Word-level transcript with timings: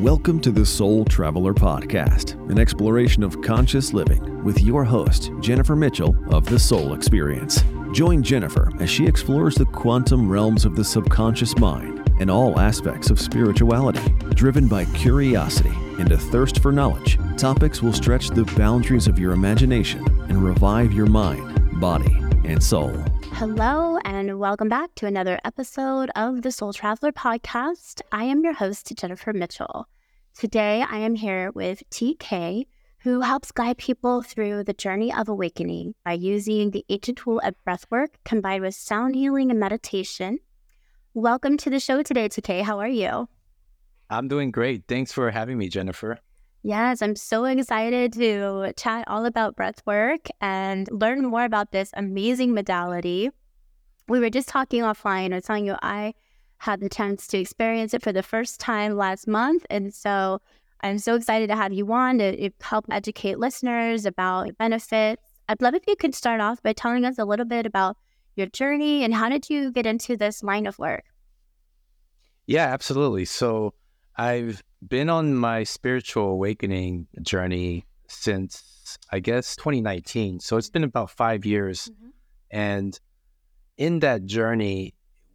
Welcome 0.00 0.40
to 0.40 0.50
the 0.50 0.64
Soul 0.64 1.04
Traveler 1.04 1.52
Podcast, 1.52 2.32
an 2.50 2.58
exploration 2.58 3.22
of 3.22 3.42
conscious 3.42 3.92
living 3.92 4.42
with 4.42 4.62
your 4.62 4.82
host, 4.82 5.30
Jennifer 5.40 5.76
Mitchell 5.76 6.16
of 6.34 6.46
The 6.46 6.58
Soul 6.58 6.94
Experience. 6.94 7.62
Join 7.92 8.22
Jennifer 8.22 8.72
as 8.80 8.88
she 8.88 9.06
explores 9.06 9.56
the 9.56 9.66
quantum 9.66 10.26
realms 10.26 10.64
of 10.64 10.74
the 10.74 10.82
subconscious 10.82 11.54
mind 11.58 12.10
and 12.18 12.30
all 12.30 12.58
aspects 12.58 13.10
of 13.10 13.20
spirituality. 13.20 14.00
Driven 14.30 14.68
by 14.68 14.86
curiosity 14.86 15.76
and 15.98 16.10
a 16.12 16.16
thirst 16.16 16.60
for 16.60 16.72
knowledge, 16.72 17.18
topics 17.36 17.82
will 17.82 17.92
stretch 17.92 18.30
the 18.30 18.46
boundaries 18.56 19.06
of 19.06 19.18
your 19.18 19.32
imagination 19.32 20.02
and 20.30 20.42
revive 20.42 20.94
your 20.94 21.08
mind, 21.08 21.78
body, 21.78 22.16
and 22.46 22.62
soul. 22.62 22.90
Hello, 23.40 23.96
and 24.04 24.38
welcome 24.38 24.68
back 24.68 24.94
to 24.96 25.06
another 25.06 25.40
episode 25.46 26.10
of 26.14 26.42
the 26.42 26.52
Soul 26.52 26.74
Traveler 26.74 27.10
podcast. 27.10 28.02
I 28.12 28.24
am 28.24 28.44
your 28.44 28.52
host, 28.52 28.92
Jennifer 28.94 29.32
Mitchell. 29.32 29.88
Today, 30.36 30.84
I 30.86 30.98
am 30.98 31.14
here 31.14 31.50
with 31.52 31.82
TK, 31.88 32.66
who 32.98 33.22
helps 33.22 33.50
guide 33.50 33.78
people 33.78 34.20
through 34.20 34.64
the 34.64 34.74
journey 34.74 35.10
of 35.10 35.30
awakening 35.30 35.94
by 36.04 36.12
using 36.12 36.70
the 36.70 36.84
ancient 36.90 37.16
tool 37.16 37.40
of 37.42 37.54
breathwork 37.66 38.08
combined 38.26 38.62
with 38.62 38.74
sound 38.74 39.14
healing 39.14 39.50
and 39.50 39.58
meditation. 39.58 40.40
Welcome 41.14 41.56
to 41.56 41.70
the 41.70 41.80
show 41.80 42.02
today, 42.02 42.28
TK. 42.28 42.62
How 42.62 42.78
are 42.78 42.88
you? 42.88 43.26
I'm 44.10 44.28
doing 44.28 44.50
great. 44.50 44.82
Thanks 44.86 45.12
for 45.12 45.30
having 45.30 45.56
me, 45.56 45.70
Jennifer. 45.70 46.18
Yes, 46.62 47.00
I'm 47.00 47.16
so 47.16 47.46
excited 47.46 48.12
to 48.14 48.72
chat 48.76 49.04
all 49.08 49.24
about 49.24 49.56
breath 49.56 49.82
work 49.86 50.28
and 50.40 50.88
learn 50.92 51.24
more 51.24 51.44
about 51.44 51.72
this 51.72 51.90
amazing 51.94 52.52
modality. 52.52 53.30
We 54.08 54.20
were 54.20 54.28
just 54.28 54.48
talking 54.48 54.82
offline. 54.82 55.32
Was 55.32 55.44
telling 55.44 55.66
you 55.66 55.76
I 55.82 56.12
had 56.58 56.80
the 56.80 56.90
chance 56.90 57.26
to 57.28 57.38
experience 57.38 57.94
it 57.94 58.02
for 58.02 58.12
the 58.12 58.22
first 58.22 58.60
time 58.60 58.96
last 58.96 59.26
month. 59.26 59.64
And 59.70 59.94
so 59.94 60.42
I'm 60.82 60.98
so 60.98 61.14
excited 61.14 61.48
to 61.48 61.56
have 61.56 61.72
you 61.72 61.90
on 61.92 62.18
to 62.18 62.50
help 62.60 62.84
educate 62.90 63.38
listeners 63.38 64.04
about 64.04 64.58
benefits. 64.58 65.22
I'd 65.48 65.62
love 65.62 65.74
if 65.74 65.84
you 65.88 65.96
could 65.96 66.14
start 66.14 66.42
off 66.42 66.62
by 66.62 66.74
telling 66.74 67.06
us 67.06 67.18
a 67.18 67.24
little 67.24 67.46
bit 67.46 67.64
about 67.64 67.96
your 68.36 68.48
journey 68.48 69.02
and 69.02 69.14
how 69.14 69.30
did 69.30 69.48
you 69.48 69.72
get 69.72 69.86
into 69.86 70.16
this 70.16 70.42
line 70.42 70.66
of 70.66 70.78
work? 70.78 71.04
Yeah, 72.46 72.66
absolutely. 72.66 73.24
So 73.24 73.72
I've 74.16 74.62
been 74.86 75.10
on 75.10 75.34
my 75.34 75.64
spiritual 75.64 76.30
awakening 76.30 77.06
journey 77.22 77.86
since 78.08 78.98
I 79.10 79.20
guess 79.20 79.56
2019. 79.56 80.40
So 80.40 80.56
it's 80.56 80.70
been 80.70 80.84
about 80.84 81.10
five 81.10 81.44
years. 81.44 81.88
Mm-hmm. 81.88 82.08
And 82.50 83.00
in 83.76 84.00
that 84.00 84.24
journey, 84.24 84.94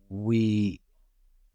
we 0.09 0.81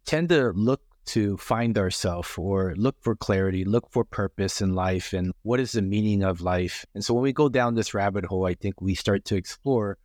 tend 0.05 0.29
to 0.29 0.51
look 0.51 0.81
to 1.03 1.37
find 1.37 1.77
ourselves 1.77 2.35
or 2.37 2.73
look 2.77 2.95
for 3.01 3.15
clarity, 3.15 3.65
look 3.65 3.91
for 3.91 4.03
purpose 4.03 4.61
in 4.61 4.73
life 4.73 5.13
and 5.13 5.33
what 5.41 5.59
is 5.59 5.73
the 5.73 5.81
meaning 5.81 6.23
of 6.23 6.41
life. 6.41 6.85
And 6.93 7.03
so 7.03 7.13
when 7.13 7.23
we 7.23 7.33
go 7.33 7.49
down 7.49 7.75
this 7.75 7.93
rabbit 7.93 8.25
hole, 8.25 8.45
I 8.45 8.53
think 8.53 8.79
we 8.81 8.95
start 8.95 9.25
to 9.25 9.35
explore 9.35 9.97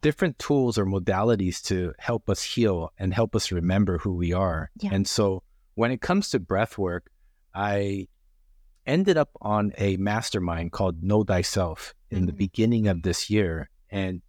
different 0.00 0.38
tools 0.38 0.78
or 0.78 0.86
modalities 0.86 1.62
to 1.64 1.92
help 1.98 2.28
us 2.28 2.42
heal 2.42 2.92
and 2.98 3.14
help 3.14 3.34
us 3.34 3.50
remember 3.52 3.98
who 3.98 4.14
we 4.14 4.32
are. 4.32 4.70
Yeah. 4.80 4.90
And 4.92 5.06
so 5.06 5.42
when 5.78 5.92
it 5.92 6.00
comes 6.00 6.30
to 6.30 6.40
breath 6.40 6.76
work, 6.76 7.08
I 7.54 8.08
ended 8.84 9.16
up 9.16 9.30
on 9.40 9.72
a 9.78 9.96
mastermind 9.96 10.72
called 10.72 11.04
Know 11.04 11.22
Thyself 11.22 11.94
in 12.10 12.18
mm-hmm. 12.18 12.26
the 12.26 12.32
beginning 12.32 12.88
of 12.88 13.02
this 13.02 13.30
year. 13.30 13.70
And 13.88 14.20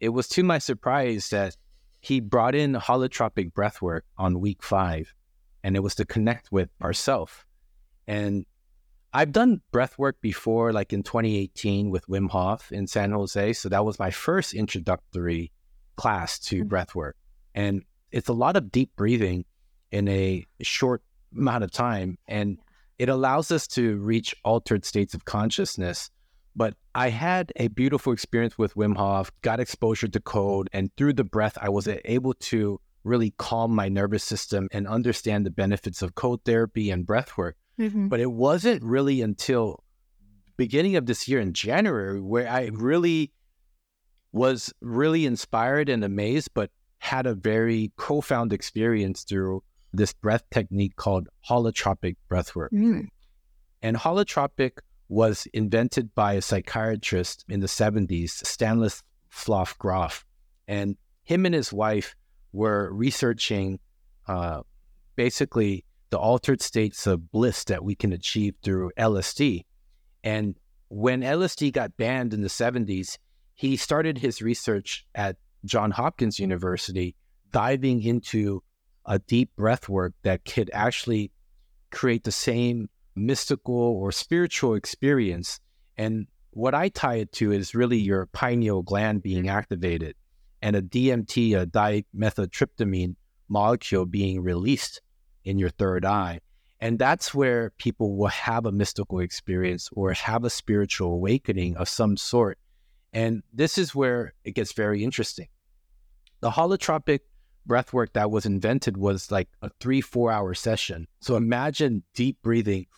it 0.00 0.10
was 0.10 0.28
to 0.28 0.42
my 0.42 0.58
surprise 0.58 1.30
that 1.30 1.56
he 2.00 2.20
brought 2.20 2.54
in 2.54 2.74
holotropic 2.74 3.54
breath 3.54 3.80
work 3.80 4.04
on 4.18 4.38
week 4.38 4.62
five, 4.62 5.14
and 5.64 5.76
it 5.76 5.80
was 5.80 5.94
to 5.94 6.04
connect 6.04 6.52
with 6.52 6.68
ourself. 6.82 7.46
And 8.06 8.44
I've 9.14 9.32
done 9.32 9.62
breath 9.72 9.98
work 9.98 10.20
before, 10.20 10.74
like 10.74 10.92
in 10.92 11.02
2018 11.02 11.88
with 11.88 12.06
Wim 12.06 12.28
Hof 12.28 12.70
in 12.70 12.86
San 12.86 13.12
Jose. 13.12 13.54
So 13.54 13.70
that 13.70 13.86
was 13.86 13.98
my 13.98 14.10
first 14.10 14.52
introductory 14.52 15.52
class 15.96 16.38
to 16.40 16.56
mm-hmm. 16.56 16.68
breath 16.68 16.94
work. 16.94 17.16
And 17.54 17.82
it's 18.10 18.28
a 18.28 18.34
lot 18.34 18.56
of 18.56 18.70
deep 18.70 18.90
breathing 18.94 19.46
in 19.90 20.08
a 20.08 20.46
short 20.62 21.02
amount 21.36 21.64
of 21.64 21.70
time. 21.70 22.18
And 22.26 22.58
it 22.98 23.08
allows 23.08 23.50
us 23.50 23.66
to 23.68 23.96
reach 23.96 24.34
altered 24.44 24.84
states 24.84 25.14
of 25.14 25.24
consciousness. 25.24 26.10
But 26.54 26.74
I 26.94 27.10
had 27.10 27.52
a 27.56 27.68
beautiful 27.68 28.12
experience 28.12 28.56
with 28.56 28.74
Wim 28.74 28.96
Hof, 28.96 29.30
got 29.42 29.60
exposure 29.60 30.08
to 30.08 30.20
code, 30.20 30.70
and 30.72 30.90
through 30.96 31.12
the 31.12 31.24
breath, 31.24 31.58
I 31.60 31.68
was 31.68 31.86
able 31.86 32.32
to 32.34 32.80
really 33.04 33.34
calm 33.36 33.74
my 33.74 33.88
nervous 33.88 34.24
system 34.24 34.68
and 34.72 34.88
understand 34.88 35.44
the 35.44 35.50
benefits 35.50 36.02
of 36.02 36.14
code 36.14 36.40
therapy 36.44 36.90
and 36.90 37.06
breath 37.06 37.36
work. 37.36 37.56
Mm-hmm. 37.78 38.08
But 38.08 38.20
it 38.20 38.32
wasn't 38.32 38.82
really 38.82 39.20
until 39.20 39.84
beginning 40.56 40.96
of 40.96 41.04
this 41.04 41.28
year 41.28 41.40
in 41.40 41.52
January 41.52 42.20
where 42.20 42.48
I 42.48 42.70
really 42.72 43.32
was 44.32 44.72
really 44.80 45.26
inspired 45.26 45.88
and 45.88 46.02
amazed, 46.02 46.50
but 46.54 46.70
had 46.98 47.26
a 47.26 47.34
very 47.34 47.92
profound 47.96 48.52
experience 48.52 49.22
through 49.22 49.62
this 49.96 50.12
breath 50.12 50.44
technique 50.50 50.96
called 50.96 51.28
holotropic 51.48 52.16
breathwork. 52.30 52.70
Mm. 52.72 53.08
And 53.82 53.96
holotropic 53.96 54.78
was 55.08 55.46
invented 55.52 56.14
by 56.14 56.34
a 56.34 56.42
psychiatrist 56.42 57.44
in 57.48 57.60
the 57.60 57.66
70s, 57.66 58.30
Stanislav 58.30 59.78
Grof. 59.78 60.24
And 60.66 60.96
him 61.22 61.46
and 61.46 61.54
his 61.54 61.72
wife 61.72 62.16
were 62.52 62.92
researching 62.92 63.78
uh, 64.26 64.62
basically 65.14 65.84
the 66.10 66.18
altered 66.18 66.62
states 66.62 67.06
of 67.06 67.30
bliss 67.30 67.64
that 67.64 67.84
we 67.84 67.94
can 67.94 68.12
achieve 68.12 68.54
through 68.62 68.90
LSD. 68.98 69.64
And 70.24 70.56
when 70.88 71.22
LSD 71.22 71.72
got 71.72 71.96
banned 71.96 72.32
in 72.32 72.42
the 72.42 72.48
70s, 72.48 73.18
he 73.54 73.76
started 73.76 74.18
his 74.18 74.42
research 74.42 75.06
at 75.14 75.36
Johns 75.64 75.94
Hopkins 75.94 76.38
University, 76.38 77.16
diving 77.50 78.02
into 78.02 78.62
a 79.06 79.18
deep 79.20 79.54
breath 79.56 79.88
work 79.88 80.12
that 80.22 80.44
could 80.44 80.70
actually 80.72 81.30
create 81.90 82.24
the 82.24 82.32
same 82.32 82.88
mystical 83.14 83.74
or 83.74 84.12
spiritual 84.12 84.74
experience. 84.74 85.60
And 85.96 86.26
what 86.50 86.74
I 86.74 86.88
tie 86.88 87.16
it 87.16 87.32
to 87.32 87.52
is 87.52 87.74
really 87.74 87.98
your 87.98 88.26
pineal 88.26 88.82
gland 88.82 89.22
being 89.22 89.44
mm-hmm. 89.44 89.56
activated 89.56 90.14
and 90.62 90.76
a 90.76 90.82
DMT, 90.82 91.56
a 91.60 91.66
dimethyltryptamine 91.66 93.14
molecule 93.48 94.06
being 94.06 94.42
released 94.42 95.00
in 95.44 95.58
your 95.58 95.70
third 95.70 96.04
eye. 96.04 96.40
And 96.80 96.98
that's 96.98 97.32
where 97.32 97.70
people 97.78 98.16
will 98.16 98.26
have 98.28 98.66
a 98.66 98.72
mystical 98.72 99.20
experience 99.20 99.88
or 99.92 100.12
have 100.12 100.44
a 100.44 100.50
spiritual 100.50 101.12
awakening 101.12 101.76
of 101.76 101.88
some 101.88 102.16
sort. 102.16 102.58
And 103.12 103.42
this 103.52 103.78
is 103.78 103.94
where 103.94 104.34
it 104.44 104.52
gets 104.52 104.72
very 104.72 105.02
interesting. 105.02 105.48
The 106.40 106.50
holotropic 106.50 107.20
breath 107.66 107.92
work 107.92 108.12
that 108.12 108.30
was 108.30 108.46
invented 108.46 108.96
was 108.96 109.30
like 109.30 109.48
a 109.62 109.70
three, 109.80 110.00
four 110.00 110.30
hour 110.30 110.54
session. 110.54 111.06
So 111.20 111.36
imagine 111.36 112.02
deep 112.14 112.38
breathing. 112.42 112.86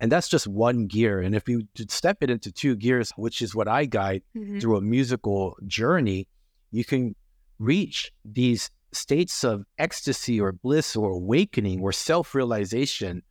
And 0.00 0.12
that's 0.12 0.28
just 0.28 0.46
one 0.46 0.86
gear. 0.86 1.20
And 1.20 1.34
if 1.34 1.48
you 1.48 1.62
step 1.88 2.18
it 2.20 2.30
into 2.30 2.52
two 2.52 2.76
gears, 2.76 3.10
which 3.16 3.42
is 3.42 3.52
what 3.52 3.66
I 3.66 3.84
guide 3.84 4.22
mm-hmm. 4.36 4.60
through 4.60 4.76
a 4.76 4.80
musical 4.80 5.56
journey, 5.66 6.28
you 6.70 6.84
can 6.84 7.16
reach 7.58 8.12
these 8.24 8.70
states 8.92 9.42
of 9.42 9.64
ecstasy 9.76 10.40
or 10.40 10.52
bliss 10.52 10.94
or 10.94 11.10
awakening 11.10 11.80
or 11.80 11.90
self 11.90 12.32
realization 12.32 13.22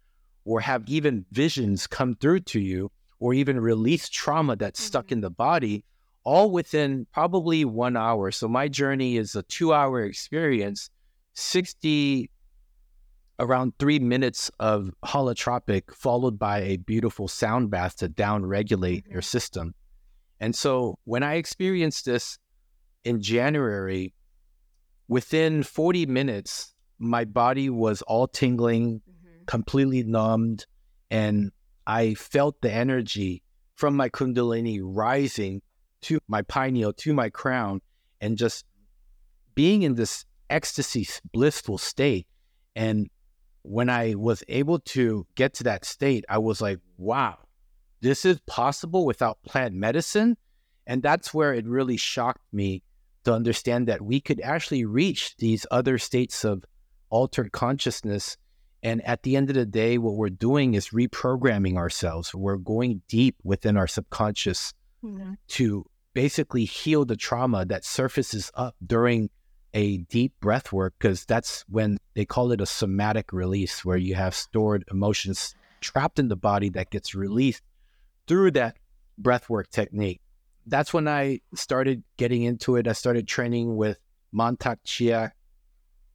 or 0.44 0.60
have 0.60 0.84
even 0.88 1.26
visions 1.32 1.88
come 1.88 2.16
through 2.16 2.42
to 2.42 2.60
you 2.60 2.92
or 3.20 3.34
even 3.34 3.60
release 3.60 4.10
trauma 4.10 4.56
that's 4.56 4.80
mm-hmm. 4.80 4.88
stuck 4.88 5.12
in 5.12 5.22
the 5.22 5.30
body 5.30 5.84
all 6.28 6.52
within 6.52 7.08
probably 7.14 7.64
one 7.64 7.96
hour. 7.96 8.32
So 8.32 8.50
my 8.50 8.68
journey 8.68 9.16
is 9.16 9.34
a 9.34 9.44
two 9.44 9.74
hour 9.74 10.04
experience, 10.04 10.90
60 11.36 12.30
around 13.40 13.72
three 13.80 14.00
minutes 14.00 14.52
of 14.60 14.92
holotropic, 15.06 15.94
followed 15.94 16.38
by 16.38 16.60
a 16.60 16.76
beautiful 16.76 17.30
sound 17.30 17.70
bath 17.70 17.96
to 18.00 18.10
down 18.10 18.46
regulate 18.46 19.06
mm-hmm. 19.06 19.14
your 19.14 19.22
system. 19.22 19.74
And 20.42 20.54
so 20.54 21.00
when 21.06 21.24
I 21.24 21.36
experienced 21.36 22.04
this 22.04 22.38
in 23.06 23.22
January, 23.22 24.14
within 25.08 25.64
40 25.64 26.08
minutes, 26.08 26.76
my 27.00 27.24
body 27.24 27.70
was 27.70 28.02
all 28.02 28.28
tingling, 28.28 28.96
mm-hmm. 29.00 29.46
completely 29.46 30.04
numbed, 30.04 30.66
and 31.10 31.54
I 31.86 32.16
felt 32.16 32.60
the 32.60 32.74
energy 32.74 33.44
from 33.76 33.96
my 33.96 34.10
Kundalini 34.10 34.82
rising 34.84 35.62
to 36.02 36.20
my 36.28 36.42
pineal, 36.44 36.94
to 36.94 37.14
my 37.14 37.30
crown, 37.30 37.82
and 38.22 38.38
just 38.38 38.66
being 39.56 39.84
in 39.84 39.96
this 39.96 40.26
ecstasy, 40.50 41.08
blissful 41.34 41.78
state. 41.78 42.28
And 42.76 43.10
when 43.64 43.90
I 43.90 44.16
was 44.16 44.44
able 44.48 44.80
to 44.80 45.26
get 45.36 45.54
to 45.56 45.64
that 45.64 45.84
state, 45.84 46.24
I 46.30 46.38
was 46.38 46.62
like, 46.62 46.80
wow, 46.98 47.38
this 48.02 48.26
is 48.26 48.40
possible 48.48 49.06
without 49.06 49.42
plant 49.44 49.74
medicine. 49.74 50.38
And 50.86 51.04
that's 51.04 51.34
where 51.34 51.54
it 51.54 51.66
really 51.66 51.98
shocked 51.98 52.46
me 52.54 52.84
to 53.26 53.34
understand 53.34 53.88
that 53.88 54.02
we 54.02 54.22
could 54.22 54.40
actually 54.42 54.86
reach 54.86 55.36
these 55.38 55.66
other 55.70 55.98
states 55.98 56.46
of 56.46 56.64
altered 57.10 57.52
consciousness 57.52 58.38
And 58.84 59.04
at 59.06 59.24
the 59.24 59.36
end 59.36 59.50
of 59.50 59.56
the 59.56 59.66
day, 59.66 59.98
what 59.98 60.16
we're 60.16 60.30
doing 60.30 60.76
is 60.76 60.90
reprogramming 60.90 61.78
ourselves. 61.78 62.34
We're 62.34 62.58
going 62.58 63.02
deep 63.08 63.36
within 63.44 63.76
our 63.76 63.88
subconscious 63.88 64.74
mm-hmm. 65.04 65.34
to 65.50 65.86
basically 66.14 66.66
heal 66.66 67.06
the 67.06 67.16
trauma 67.16 67.66
that 67.66 67.86
surfaces 67.86 68.52
up 68.56 68.76
during 68.86 69.30
a 69.74 69.98
deep 69.98 70.34
breath 70.40 70.72
work, 70.72 70.96
because 70.98 71.26
that's 71.26 71.64
when 71.70 71.98
they 72.16 72.26
call 72.26 72.52
it 72.52 72.62
a 72.62 72.66
somatic 72.66 73.32
release, 73.32 73.86
where 73.86 73.98
you 73.98 74.16
have 74.16 74.34
stored 74.34 74.84
emotions 74.90 75.54
trapped 75.82 76.18
in 76.18 76.28
the 76.28 76.36
body 76.36 76.70
that 76.70 76.90
gets 76.90 77.14
released 77.14 77.62
through 78.28 78.52
that 78.52 78.78
breath 79.18 79.50
work 79.50 79.70
technique. 79.70 80.22
That's 80.66 80.94
when 80.94 81.08
I 81.08 81.42
started 81.54 82.04
getting 82.18 82.44
into 82.44 82.76
it. 82.76 82.88
I 82.88 82.94
started 82.94 83.28
training 83.28 83.78
with 83.78 84.00
Mantak 84.34 84.78
Chia, 84.84 85.34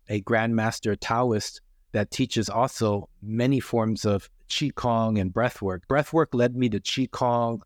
a 0.09 0.21
grandmaster 0.23 0.97
Taoist 1.01 1.61
that 1.93 2.11
teaches 2.11 2.49
also 2.49 3.09
many 3.23 3.61
forms 3.61 4.05
of 4.05 4.29
Qi 4.49 4.73
Qigong 4.73 5.19
and 5.21 5.33
breath 5.33 5.63
work 5.63 5.87
breath 5.89 6.13
work 6.13 6.35
led 6.35 6.57
me 6.57 6.69
to 6.69 6.81
Qi 6.81 7.09
Qigong 7.09 7.61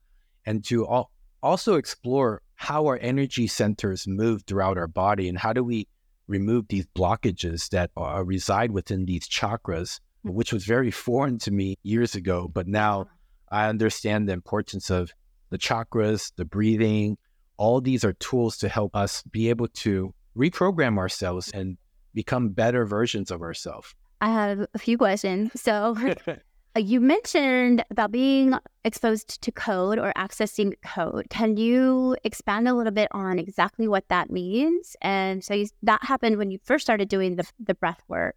and 0.46 0.64
to 0.64 0.88
al- 0.88 1.10
also 1.43 1.75
explore 1.75 2.43
how 2.54 2.87
our 2.87 2.98
energy 3.02 3.46
centers 3.46 4.06
move 4.06 4.43
throughout 4.46 4.78
our 4.78 4.87
body 4.87 5.28
and 5.28 5.38
how 5.38 5.52
do 5.52 5.62
we 5.62 5.87
remove 6.26 6.66
these 6.69 6.87
blockages 6.96 7.69
that 7.70 7.90
uh, 7.96 8.25
reside 8.25 8.70
within 8.70 9.04
these 9.04 9.28
chakras, 9.28 10.00
hmm. 10.22 10.31
which 10.31 10.52
was 10.52 10.64
very 10.64 10.90
foreign 10.90 11.38
to 11.38 11.50
me 11.50 11.76
years 11.82 12.14
ago. 12.14 12.48
But 12.52 12.66
now 12.66 13.06
I 13.50 13.69
understand 13.69 14.28
the 14.28 14.32
importance 14.32 14.90
of 14.90 15.12
the 15.50 15.58
chakras, 15.58 16.32
the 16.37 16.44
breathing. 16.44 17.16
All 17.58 17.81
these 17.81 18.04
are 18.04 18.14
tools 18.14 18.56
to 18.58 18.69
help 18.69 18.94
us 18.96 19.22
be 19.31 19.49
able 19.50 19.69
to 19.69 20.12
reprogram 20.37 20.99
ourselves 20.99 21.50
and 21.52 21.76
become 22.14 22.50
better 22.50 22.84
versions 22.87 23.31
of 23.31 23.42
ourselves. 23.42 23.94
I 24.20 24.31
have 24.31 24.66
a 24.75 24.78
few 24.78 24.99
questions. 24.99 25.60
So, 25.60 25.96
Uh, 26.76 26.78
you 26.78 27.00
mentioned 27.00 27.82
about 27.90 28.12
being 28.12 28.52
exposed 28.84 29.40
to 29.40 29.50
code 29.50 29.99
or 29.99 30.12
accessing 30.14 30.75
code. 30.84 31.26
Can 31.31 31.56
you 31.56 32.17
expand 32.23 32.69
a 32.69 32.75
little 32.75 32.93
bit 32.93 33.08
on 33.12 33.38
exactly 33.38 33.88
what 33.88 34.06
that 34.08 34.31
means? 34.31 34.94
And 35.00 35.43
so, 35.43 35.55
you, 35.55 35.69
that 35.84 36.05
happened 36.05 36.37
when 36.37 36.50
you 36.50 36.58
first 36.62 36.84
started 36.84 37.08
doing 37.08 37.37
the, 37.37 37.46
the 37.58 37.75
breath 37.75 38.02
work 38.08 38.37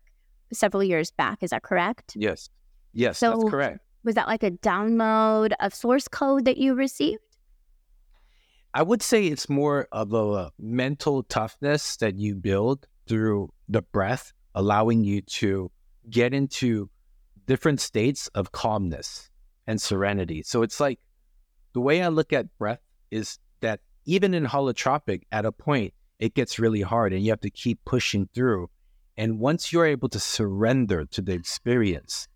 several 0.53 0.83
years 0.83 1.11
back. 1.11 1.39
Is 1.41 1.49
that 1.49 1.63
correct? 1.63 2.13
Yes. 2.15 2.49
Yes, 2.93 3.17
so 3.17 3.31
that's 3.31 3.49
correct. 3.49 3.79
Was 4.05 4.15
that 4.15 4.27
like 4.27 4.43
a 4.43 4.51
download 4.51 5.51
of 5.59 5.73
source 5.73 6.07
code 6.07 6.45
that 6.45 6.57
you 6.57 6.75
received? 6.75 7.19
I 8.73 8.83
would 8.83 9.01
say 9.01 9.25
it's 9.25 9.49
more 9.49 9.89
of 9.91 10.13
a 10.13 10.17
uh, 10.17 10.49
mental 10.57 11.23
toughness 11.23 11.97
that 11.97 12.17
you 12.17 12.35
build 12.35 12.87
through 13.05 13.51
the 13.67 13.81
breath 13.81 14.31
allowing 14.55 15.03
you 15.03 15.21
to 15.23 15.71
get 16.09 16.33
into 16.33 16.89
different 17.49 17.81
states 17.81 18.27
of 18.35 18.51
calmness 18.51 19.31
and 19.65 19.81
serenity. 19.81 20.43
So 20.43 20.61
it's 20.61 20.79
like 20.79 20.99
the 21.73 21.81
way 21.81 22.03
I 22.03 22.09
look 22.09 22.31
at 22.31 22.55
breath 22.59 22.83
is 23.09 23.39
that 23.61 23.79
even 24.05 24.35
in 24.35 24.45
holotropic, 24.45 25.23
at 25.31 25.47
a 25.47 25.51
point, 25.51 25.95
it 26.19 26.35
gets 26.35 26.59
really 26.59 26.81
hard 26.81 27.11
and 27.11 27.23
you 27.23 27.31
have 27.31 27.41
to 27.41 27.49
keep 27.49 27.79
pushing 27.85 28.29
through. 28.35 28.69
And 29.17 29.39
once 29.39 29.73
you're 29.73 29.87
able 29.87 30.09
to 30.09 30.19
surrender 30.19 31.05
to 31.05 31.23
the 31.23 31.33
experience 31.33 32.27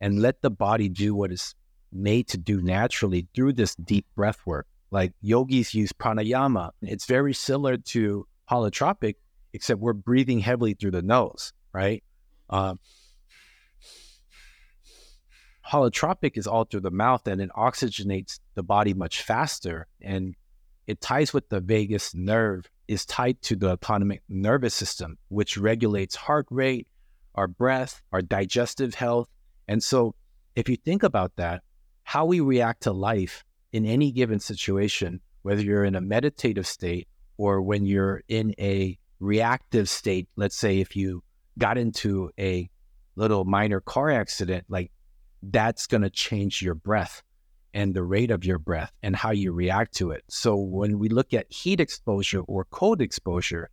and 0.00 0.22
let 0.22 0.40
the 0.40 0.50
body 0.50 0.88
do 0.88 1.14
what 1.14 1.32
it's 1.32 1.54
made 1.92 2.28
to 2.28 2.38
do 2.38 2.62
naturally 2.62 3.28
through 3.34 3.52
this 3.52 3.74
deep 3.74 4.06
breath 4.16 4.40
work, 4.46 4.66
like 4.90 5.12
yogis 5.20 5.74
use 5.74 5.92
pranayama, 5.92 6.70
it's 6.80 7.04
very 7.04 7.34
similar 7.34 7.76
to 7.76 8.26
holotropic, 8.50 9.16
except 9.52 9.80
we're 9.80 9.92
breathing 9.92 10.40
heavily 10.40 10.72
through 10.72 10.92
the 10.92 11.02
nose 11.02 11.52
right? 11.72 12.02
Um, 12.50 12.78
holotropic 15.66 16.36
is 16.36 16.46
all 16.46 16.64
through 16.64 16.80
the 16.80 16.90
mouth 16.90 17.26
and 17.26 17.40
it 17.40 17.50
oxygenates 17.56 18.40
the 18.54 18.62
body 18.62 18.94
much 18.94 19.22
faster. 19.22 19.86
And 20.00 20.34
it 20.86 21.00
ties 21.00 21.32
with 21.32 21.48
the 21.48 21.60
vagus 21.60 22.14
nerve 22.14 22.68
is 22.88 23.06
tied 23.06 23.40
to 23.42 23.56
the 23.56 23.70
autonomic 23.70 24.22
nervous 24.28 24.74
system 24.74 25.16
which 25.28 25.56
regulates 25.56 26.16
heart 26.16 26.46
rate 26.50 26.88
our 27.36 27.46
breath 27.46 28.02
our 28.12 28.20
digestive 28.20 28.94
health. 28.94 29.28
And 29.68 29.82
so 29.82 30.14
if 30.56 30.68
you 30.68 30.76
think 30.76 31.02
about 31.02 31.36
that 31.36 31.62
how 32.02 32.26
we 32.26 32.40
react 32.40 32.82
to 32.82 32.92
life 32.92 33.44
in 33.72 33.86
any 33.86 34.10
given 34.10 34.40
situation 34.40 35.20
whether 35.42 35.62
you're 35.62 35.84
in 35.84 35.94
a 35.94 36.00
meditative 36.00 36.66
state 36.66 37.08
or 37.38 37.62
when 37.62 37.86
you're 37.86 38.22
in 38.28 38.54
a 38.58 38.98
reactive 39.20 39.88
state 39.88 40.28
let's 40.36 40.56
say 40.56 40.80
if 40.80 40.96
you 40.96 41.22
got 41.58 41.78
into 41.78 42.30
a 42.38 42.68
little 43.16 43.44
minor 43.44 43.80
car 43.80 44.10
accident, 44.10 44.64
like 44.68 44.90
that's 45.42 45.86
going 45.86 46.02
to 46.02 46.10
change 46.10 46.62
your 46.62 46.74
breath 46.74 47.22
and 47.74 47.94
the 47.94 48.02
rate 48.02 48.30
of 48.30 48.44
your 48.44 48.58
breath 48.58 48.92
and 49.02 49.16
how 49.16 49.30
you 49.30 49.52
react 49.52 49.94
to 49.96 50.10
it. 50.10 50.22
So 50.28 50.56
when 50.56 50.98
we 50.98 51.08
look 51.08 51.32
at 51.34 51.52
heat 51.52 51.80
exposure 51.80 52.40
or 52.40 52.64
cold 52.66 53.00
exposure, 53.00 53.70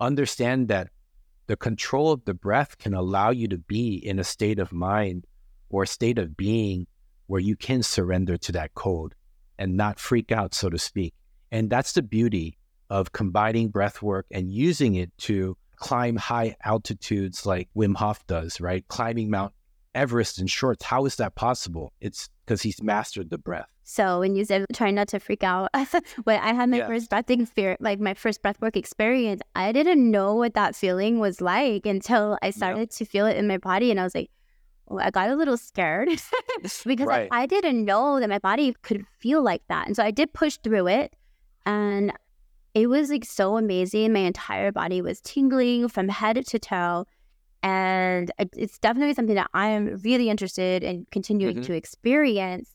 understand 0.00 0.68
that 0.68 0.88
the 1.46 1.56
control 1.56 2.12
of 2.12 2.24
the 2.24 2.34
breath 2.34 2.78
can 2.78 2.94
allow 2.94 3.30
you 3.30 3.48
to 3.48 3.58
be 3.58 3.96
in 3.96 4.18
a 4.18 4.24
state 4.24 4.58
of 4.58 4.72
mind 4.72 5.26
or 5.70 5.82
a 5.82 5.86
state 5.86 6.18
of 6.18 6.36
being 6.36 6.86
where 7.26 7.40
you 7.40 7.56
can 7.56 7.82
surrender 7.82 8.36
to 8.36 8.52
that 8.52 8.74
cold 8.74 9.14
and 9.58 9.76
not 9.76 9.98
freak 9.98 10.30
out, 10.30 10.54
so 10.54 10.68
to 10.68 10.78
speak. 10.78 11.14
And 11.50 11.70
that's 11.70 11.92
the 11.92 12.02
beauty 12.02 12.58
of 12.90 13.12
combining 13.12 13.68
breath 13.68 14.02
work 14.02 14.26
and 14.30 14.52
using 14.52 14.94
it 14.94 15.10
to 15.18 15.56
climb 15.76 16.16
high 16.16 16.56
altitudes 16.64 17.46
like 17.46 17.68
Wim 17.76 17.96
Hof 17.96 18.26
does, 18.26 18.60
right? 18.60 18.86
Climbing 18.88 19.30
Mount 19.30 19.52
Everest 19.94 20.38
in 20.38 20.46
shorts. 20.46 20.84
How 20.84 21.04
is 21.06 21.16
that 21.16 21.34
possible? 21.34 21.92
It's 22.00 22.28
because 22.44 22.62
he's 22.62 22.82
mastered 22.82 23.30
the 23.30 23.38
breath. 23.38 23.68
So 23.84 24.20
when 24.20 24.34
you 24.34 24.44
said 24.44 24.64
trying 24.72 24.94
not 24.94 25.08
to 25.08 25.20
freak 25.20 25.44
out, 25.44 25.70
when 26.24 26.40
I 26.40 26.54
had 26.54 26.70
my 26.70 26.78
yeah. 26.78 26.86
first 26.86 27.10
breathing 27.10 27.46
fear, 27.46 27.76
like 27.80 28.00
my 28.00 28.14
first 28.14 28.42
breathwork 28.42 28.76
experience, 28.76 29.42
I 29.54 29.72
didn't 29.72 30.10
know 30.10 30.34
what 30.34 30.54
that 30.54 30.74
feeling 30.74 31.18
was 31.18 31.40
like 31.40 31.84
until 31.84 32.38
I 32.42 32.50
started 32.50 32.90
to 32.92 33.04
feel 33.04 33.26
it 33.26 33.36
in 33.36 33.46
my 33.46 33.58
body, 33.58 33.90
and 33.90 34.00
I 34.00 34.04
was 34.04 34.14
like, 34.14 34.30
well, 34.86 35.04
I 35.04 35.10
got 35.10 35.28
a 35.28 35.36
little 35.36 35.56
scared 35.56 36.08
because 36.84 37.06
right. 37.06 37.28
I, 37.30 37.42
I 37.42 37.46
didn't 37.46 37.84
know 37.84 38.20
that 38.20 38.28
my 38.28 38.38
body 38.38 38.74
could 38.82 39.04
feel 39.18 39.42
like 39.42 39.62
that, 39.68 39.86
and 39.86 39.94
so 39.94 40.02
I 40.02 40.10
did 40.10 40.32
push 40.32 40.56
through 40.56 40.88
it, 40.88 41.14
and 41.66 42.12
it 42.72 42.88
was 42.88 43.10
like 43.10 43.24
so 43.24 43.56
amazing. 43.56 44.12
My 44.14 44.20
entire 44.20 44.72
body 44.72 45.02
was 45.02 45.20
tingling 45.20 45.88
from 45.88 46.08
head 46.08 46.44
to 46.44 46.58
toe. 46.58 47.06
And 47.64 48.30
it's 48.38 48.78
definitely 48.78 49.14
something 49.14 49.36
that 49.36 49.48
I 49.54 49.68
am 49.68 49.98
really 50.04 50.28
interested 50.28 50.82
in 50.82 51.06
continuing 51.10 51.56
mm-hmm. 51.56 51.64
to 51.64 51.72
experience. 51.72 52.68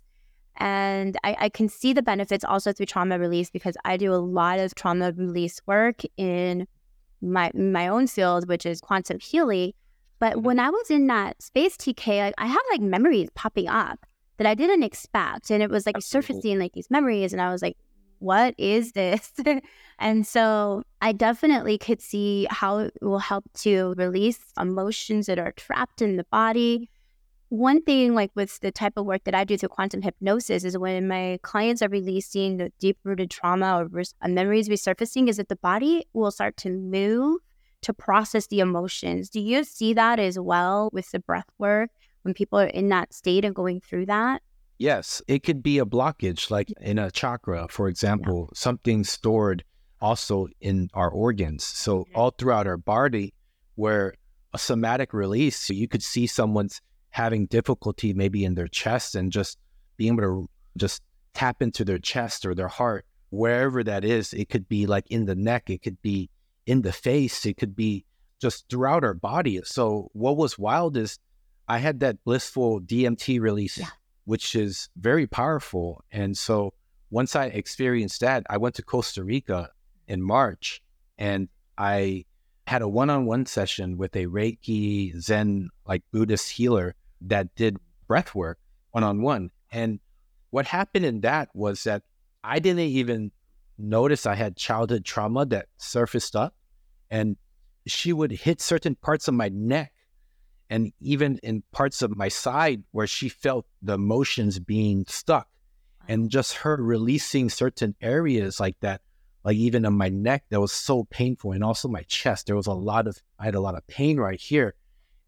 And 0.58 1.16
I, 1.24 1.36
I, 1.42 1.50
can 1.50 1.70
see 1.70 1.94
the 1.94 2.02
benefits 2.02 2.44
also 2.44 2.74
through 2.74 2.88
trauma 2.88 3.20
release 3.20 3.52
because 3.52 3.78
I 3.86 3.98
do 3.98 4.12
a 4.12 4.18
lot 4.18 4.60
of 4.60 4.74
trauma 4.74 5.14
release 5.16 5.62
work 5.68 6.02
in 6.18 6.68
my 7.22 7.52
my 7.54 7.88
own 7.88 8.08
field, 8.08 8.50
which 8.50 8.66
is 8.66 8.82
quantum 8.82 9.20
healing. 9.20 9.74
But 10.18 10.34
mm-hmm. 10.34 10.42
when 10.42 10.60
I 10.60 10.72
was 10.72 10.90
in 10.90 11.06
that 11.06 11.40
space 11.40 11.78
TK, 11.78 12.26
like, 12.26 12.34
I 12.40 12.48
had 12.48 12.62
like 12.72 12.82
memories 12.82 13.30
popping 13.36 13.70
up 13.70 14.00
that 14.38 14.48
I 14.48 14.56
didn't 14.56 14.82
expect. 14.82 15.52
And 15.52 15.62
it 15.62 15.70
was 15.70 15.86
like 15.86 15.98
Absolutely. 15.98 16.34
surfacing 16.34 16.60
like 16.60 16.74
these 16.74 16.90
memories. 16.90 17.32
And 17.32 17.44
I 17.44 17.52
was 17.52 17.62
like, 17.62 17.78
what 18.20 18.56
is 18.58 18.92
this? 18.92 19.32
and 20.00 20.26
so 20.28 20.84
I 21.02 21.12
definitely 21.12 21.78
could 21.78 22.02
see 22.02 22.48
how 22.50 22.80
it 22.80 22.94
will 23.02 23.20
help 23.20 23.46
to 23.60 23.94
release 23.98 24.40
emotions 24.60 25.26
that 25.26 25.40
are 25.40 25.52
trapped 25.54 26.02
in 26.02 26.18
the 26.18 26.26
body. 26.26 26.90
One 27.50 27.82
thing, 27.82 28.14
like 28.14 28.32
with 28.36 28.60
the 28.60 28.72
type 28.72 28.94
of 28.96 29.06
work 29.06 29.24
that 29.24 29.34
I 29.34 29.44
do 29.44 29.58
through 29.58 29.70
quantum 29.70 30.04
hypnosis, 30.04 30.64
is 30.64 30.78
when 30.78 31.08
my 31.08 31.40
clients 31.42 31.82
are 31.82 31.90
releasing 31.90 32.58
the 32.58 32.72
deep 32.80 32.98
rooted 33.04 33.32
trauma 33.32 33.80
or 33.80 33.88
res- 33.88 34.14
uh, 34.22 34.28
memories 34.28 34.70
resurfacing, 34.70 35.28
is 35.28 35.38
that 35.38 35.50
the 35.50 35.56
body 35.56 36.06
will 36.14 36.30
start 36.30 36.58
to 36.58 36.70
move 36.70 37.40
to 37.82 37.94
process 37.94 38.48
the 38.48 38.60
emotions. 38.60 39.30
Do 39.30 39.40
you 39.40 39.64
see 39.64 39.94
that 39.94 40.20
as 40.20 40.38
well 40.38 40.90
with 40.94 41.10
the 41.12 41.20
breath 41.20 41.50
work 41.58 41.90
when 42.22 42.34
people 42.34 42.60
are 42.60 42.68
in 42.68 42.90
that 42.90 43.14
state 43.14 43.46
and 43.46 43.56
going 43.56 43.82
through 43.82 44.08
that? 44.08 44.44
Yes, 44.80 45.22
it 45.28 45.44
could 45.44 45.62
be 45.62 45.78
a 45.78 45.86
blockage, 45.86 46.50
like 46.50 46.72
in 46.80 46.98
a 46.98 47.12
chakra, 47.12 47.68
for 47.70 47.90
example, 47.90 48.48
yeah. 48.50 48.58
something 48.58 49.04
stored 49.04 49.66
also 50.00 50.48
in 50.62 50.90
our 50.94 51.10
organs. 51.10 51.66
So, 51.66 52.00
mm-hmm. 52.00 52.16
all 52.16 52.32
throughout 52.32 52.66
our 52.66 52.78
body, 52.78 53.34
where 53.76 54.14
a 54.54 54.58
somatic 54.58 55.14
release, 55.14 55.60
so 55.60 55.74
you 55.74 55.90
could 55.90 56.02
see 56.02 56.28
someone's 56.28 56.82
having 57.10 57.46
difficulty 57.48 58.14
maybe 58.14 58.46
in 58.46 58.56
their 58.56 58.70
chest 58.70 59.16
and 59.16 59.34
just 59.34 59.58
being 59.98 60.14
able 60.14 60.44
to 60.44 60.50
just 60.78 61.04
tap 61.34 61.62
into 61.62 61.84
their 61.84 62.00
chest 62.00 62.46
or 62.46 62.56
their 62.56 62.70
heart, 62.70 63.06
wherever 63.32 63.84
that 63.84 64.06
is. 64.06 64.34
It 64.34 64.48
could 64.48 64.70
be 64.70 64.86
like 64.86 65.06
in 65.10 65.26
the 65.26 65.36
neck, 65.36 65.70
it 65.70 65.82
could 65.82 66.02
be 66.02 66.30
in 66.66 66.84
the 66.84 66.94
face, 66.94 67.46
it 67.46 67.58
could 67.58 67.76
be 67.76 68.06
just 68.40 68.70
throughout 68.70 69.04
our 69.04 69.14
body. 69.14 69.60
So, 69.66 70.10
what 70.14 70.38
was 70.38 70.58
wild 70.58 70.96
is 70.96 71.20
I 71.68 71.80
had 71.80 72.00
that 72.00 72.24
blissful 72.24 72.80
DMT 72.80 73.42
release. 73.42 73.78
Yeah 73.78 73.88
which 74.30 74.54
is 74.54 74.90
very 74.96 75.26
powerful. 75.26 76.04
And 76.12 76.38
so 76.38 76.72
once 77.10 77.36
I 77.36 77.46
experienced 77.46 78.22
that, 78.22 78.44
I 78.48 78.58
went 78.58 78.76
to 78.76 78.84
Costa 78.84 79.24
Rica 79.24 79.72
in 80.08 80.22
March 80.22 80.84
and 81.18 81.50
I 81.80 82.26
had 82.68 82.84
a 82.84 82.88
one-on-one 82.88 83.48
session 83.48 83.98
with 83.98 84.16
a 84.16 84.28
Reiki 84.28 85.20
Zen 85.20 85.70
like 85.88 86.04
Buddhist 86.12 86.52
healer 86.52 86.94
that 87.22 87.56
did 87.56 87.78
breath 88.08 88.36
work 88.36 88.60
one-on-one. 88.92 89.50
And 89.72 90.00
what 90.52 90.68
happened 90.68 91.06
in 91.06 91.22
that 91.22 91.50
was 91.56 91.84
that 91.86 92.04
I 92.44 92.60
didn't 92.60 92.82
even 92.82 93.32
notice 93.80 94.28
I 94.28 94.36
had 94.36 94.56
childhood 94.56 95.06
trauma 95.06 95.48
that 95.48 95.70
surfaced 95.78 96.36
up. 96.36 96.54
And 97.10 97.36
she 97.88 98.14
would 98.14 98.32
hit 98.32 98.62
certain 98.62 98.94
parts 98.94 99.28
of 99.28 99.34
my 99.34 99.50
neck 99.50 99.92
and 100.70 100.92
even 101.00 101.40
in 101.44 101.64
parts 101.72 102.02
of 102.02 102.16
my 102.16 102.28
side 102.28 102.84
where 102.92 103.08
she 103.08 103.30
felt 103.30 103.66
the 103.82 103.94
emotions 103.94 104.60
being 104.60 105.06
stuck. 105.08 105.48
And 106.08 106.32
just 106.32 106.56
her 106.56 106.76
releasing 106.76 107.50
certain 107.50 107.96
areas 108.02 108.60
like 108.60 108.80
that 108.80 109.02
like 109.44 109.58
even 109.58 109.86
on 109.86 109.94
my 109.94 110.10
neck 110.10 110.44
that 110.50 110.60
was 110.60 110.72
so 110.72 111.06
painful 111.06 111.52
and 111.52 111.64
also 111.64 111.88
my 111.88 112.04
chest 112.04 112.46
there 112.46 112.56
was 112.56 112.68
a 112.68 112.74
lot 112.74 113.08
of 113.08 113.18
i 113.40 113.46
had 113.46 113.56
a 113.56 113.60
lot 113.60 113.76
of 113.76 113.86
pain 113.88 114.18
right 114.18 114.40
here 114.40 114.76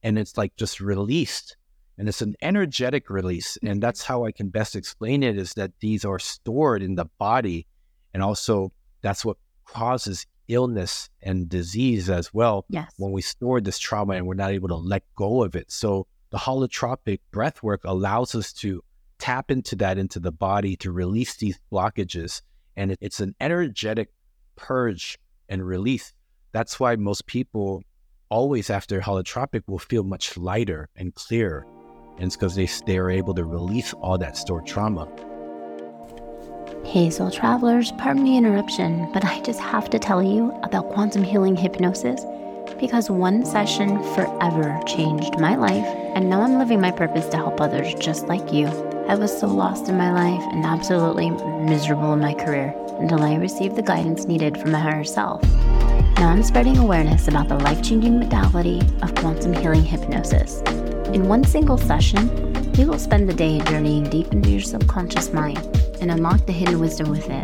and 0.03 0.17
it's 0.19 0.37
like 0.37 0.55
just 0.55 0.79
released 0.79 1.57
and 1.97 2.07
it's 2.07 2.21
an 2.21 2.35
energetic 2.41 3.09
release 3.09 3.57
and 3.57 3.71
mm-hmm. 3.71 3.79
that's 3.79 4.03
how 4.03 4.25
i 4.25 4.31
can 4.31 4.49
best 4.49 4.75
explain 4.75 5.23
it 5.23 5.37
is 5.37 5.53
that 5.53 5.71
these 5.79 6.05
are 6.05 6.19
stored 6.19 6.81
in 6.81 6.95
the 6.95 7.05
body 7.17 7.65
and 8.13 8.21
also 8.21 8.71
that's 9.01 9.23
what 9.23 9.37
causes 9.65 10.25
illness 10.51 11.09
and 11.21 11.49
disease 11.49 12.09
as 12.09 12.33
well 12.33 12.65
yes 12.69 12.91
when 12.97 13.11
we 13.11 13.21
store 13.21 13.59
this 13.61 13.79
trauma 13.79 14.13
and 14.13 14.27
we're 14.27 14.33
not 14.33 14.51
able 14.51 14.67
to 14.67 14.75
let 14.75 15.03
go 15.15 15.43
of 15.43 15.55
it 15.55 15.71
so 15.71 16.05
the 16.29 16.37
holotropic 16.37 17.19
breath 17.31 17.63
work 17.63 17.81
allows 17.83 18.35
us 18.35 18.53
to 18.53 18.83
tap 19.17 19.49
into 19.51 19.75
that 19.75 19.97
into 19.97 20.19
the 20.19 20.31
body 20.31 20.75
to 20.75 20.91
release 20.91 21.35
these 21.37 21.59
blockages 21.71 22.41
and 22.75 22.95
it's 23.01 23.19
an 23.19 23.35
energetic 23.39 24.09
purge 24.55 25.17
and 25.49 25.65
release. 25.65 26.13
That's 26.51 26.79
why 26.79 26.95
most 26.95 27.25
people 27.25 27.83
always 28.29 28.69
after 28.69 29.01
holotropic 29.01 29.63
will 29.67 29.79
feel 29.79 30.03
much 30.03 30.37
lighter 30.37 30.89
and 30.95 31.13
clearer. 31.13 31.65
And 32.17 32.25
it's 32.25 32.35
because 32.35 32.55
they, 32.55 32.69
they 32.85 32.97
are 32.97 33.09
able 33.09 33.33
to 33.35 33.45
release 33.45 33.93
all 33.93 34.17
that 34.17 34.37
stored 34.37 34.65
trauma. 34.65 35.07
Hey, 36.83 37.09
soul 37.09 37.31
travelers, 37.31 37.91
pardon 37.93 38.25
the 38.25 38.35
interruption, 38.35 39.09
but 39.13 39.23
I 39.23 39.39
just 39.41 39.59
have 39.59 39.89
to 39.91 39.99
tell 39.99 40.21
you 40.21 40.51
about 40.63 40.89
quantum 40.89 41.23
healing 41.23 41.55
hypnosis 41.55 42.25
because 42.79 43.09
one 43.09 43.45
session 43.45 44.01
forever 44.15 44.77
changed 44.85 45.39
my 45.39 45.55
life, 45.55 45.85
and 46.15 46.29
now 46.29 46.41
I'm 46.41 46.57
living 46.57 46.81
my 46.81 46.91
purpose 46.91 47.27
to 47.27 47.37
help 47.37 47.61
others 47.61 47.93
just 47.93 48.27
like 48.27 48.51
you. 48.51 48.67
I 49.07 49.15
was 49.15 49.39
so 49.39 49.47
lost 49.47 49.87
in 49.87 49.97
my 49.97 50.11
life 50.11 50.43
and 50.51 50.65
absolutely 50.65 51.29
miserable 51.29 52.11
in 52.13 52.19
my 52.19 52.33
career 52.33 52.75
until 52.99 53.23
I 53.23 53.35
received 53.35 53.77
the 53.77 53.83
guidance 53.83 54.25
needed 54.25 54.57
from 54.57 54.71
my 54.71 54.79
higher 54.79 55.05
self. 55.05 55.41
Now 56.17 56.29
I'm 56.29 56.43
spreading 56.43 56.77
awareness 56.77 57.27
about 57.27 57.47
the 57.47 57.59
life 57.59 57.81
changing 57.81 58.19
modality 58.19 58.81
of 59.01 59.15
quantum 59.15 59.53
healing 59.53 59.85
hypnosis. 59.85 60.61
In 61.13 61.27
one 61.29 61.45
single 61.45 61.77
session, 61.77 62.50
we 62.77 62.85
will 62.85 62.99
spend 62.99 63.27
the 63.27 63.33
day 63.33 63.59
journeying 63.65 64.09
deep 64.09 64.31
into 64.31 64.49
your 64.49 64.61
subconscious 64.61 65.33
mind 65.33 65.57
and 65.99 66.09
unlock 66.09 66.45
the 66.45 66.53
hidden 66.53 66.79
wisdom 66.79 67.09
within. 67.09 67.43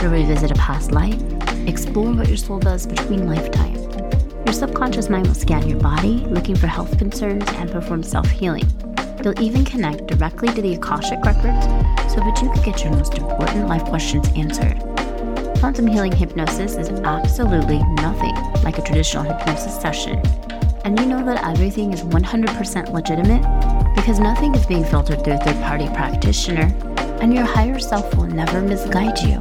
You'll 0.00 0.12
revisit 0.12 0.50
a 0.50 0.54
past 0.54 0.92
life, 0.92 1.20
explore 1.66 2.12
what 2.12 2.28
your 2.28 2.36
soul 2.36 2.58
does 2.58 2.86
between 2.86 3.26
lifetimes. 3.26 3.80
Your 4.44 4.52
subconscious 4.52 5.08
mind 5.08 5.26
will 5.26 5.34
scan 5.34 5.68
your 5.68 5.80
body, 5.80 6.18
looking 6.26 6.54
for 6.54 6.66
health 6.66 6.98
concerns 6.98 7.44
and 7.52 7.70
perform 7.70 8.02
self 8.02 8.28
healing. 8.28 8.68
You'll 9.24 9.40
even 9.40 9.64
connect 9.64 10.06
directly 10.08 10.52
to 10.52 10.60
the 10.60 10.74
Akashic 10.74 11.20
records 11.24 11.64
so 12.12 12.20
that 12.20 12.38
you 12.42 12.50
can 12.50 12.62
get 12.62 12.82
your 12.84 12.92
most 12.92 13.16
important 13.16 13.68
life 13.68 13.84
questions 13.84 14.28
answered. 14.36 14.78
Quantum 15.60 15.86
healing 15.86 16.12
hypnosis 16.12 16.76
is 16.76 16.90
absolutely 16.90 17.78
nothing 17.94 18.34
like 18.64 18.78
a 18.78 18.82
traditional 18.82 19.22
hypnosis 19.22 19.80
session. 19.80 20.20
And 20.84 20.98
you 20.98 21.06
know 21.06 21.24
that 21.24 21.44
everything 21.44 21.92
is 21.92 22.02
100% 22.02 22.92
legitimate 22.92 23.61
because 23.94 24.18
nothing 24.18 24.54
is 24.54 24.66
being 24.66 24.84
filtered 24.84 25.24
through 25.24 25.34
a 25.34 25.38
third 25.38 25.62
party 25.62 25.88
practitioner, 25.88 26.74
and 27.20 27.34
your 27.34 27.44
higher 27.44 27.78
self 27.78 28.14
will 28.16 28.26
never 28.26 28.60
misguide 28.60 29.18
you. 29.20 29.40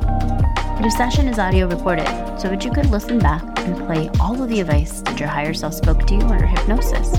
Your 0.82 0.90
session 0.90 1.28
is 1.28 1.38
audio 1.38 1.68
recorded 1.68 2.08
so 2.40 2.50
that 2.50 2.66
you 2.66 2.72
can 2.72 2.90
listen 2.90 3.20
back 3.20 3.44
and 3.60 3.78
play 3.86 4.10
all 4.20 4.42
of 4.42 4.50
the 4.50 4.60
advice 4.60 5.02
that 5.02 5.20
your 5.20 5.30
higher 5.30 5.54
self 5.54 5.76
spoke 5.76 6.08
to 6.08 6.16
you 6.16 6.22
under 6.22 6.48
hypnosis. 6.48 7.12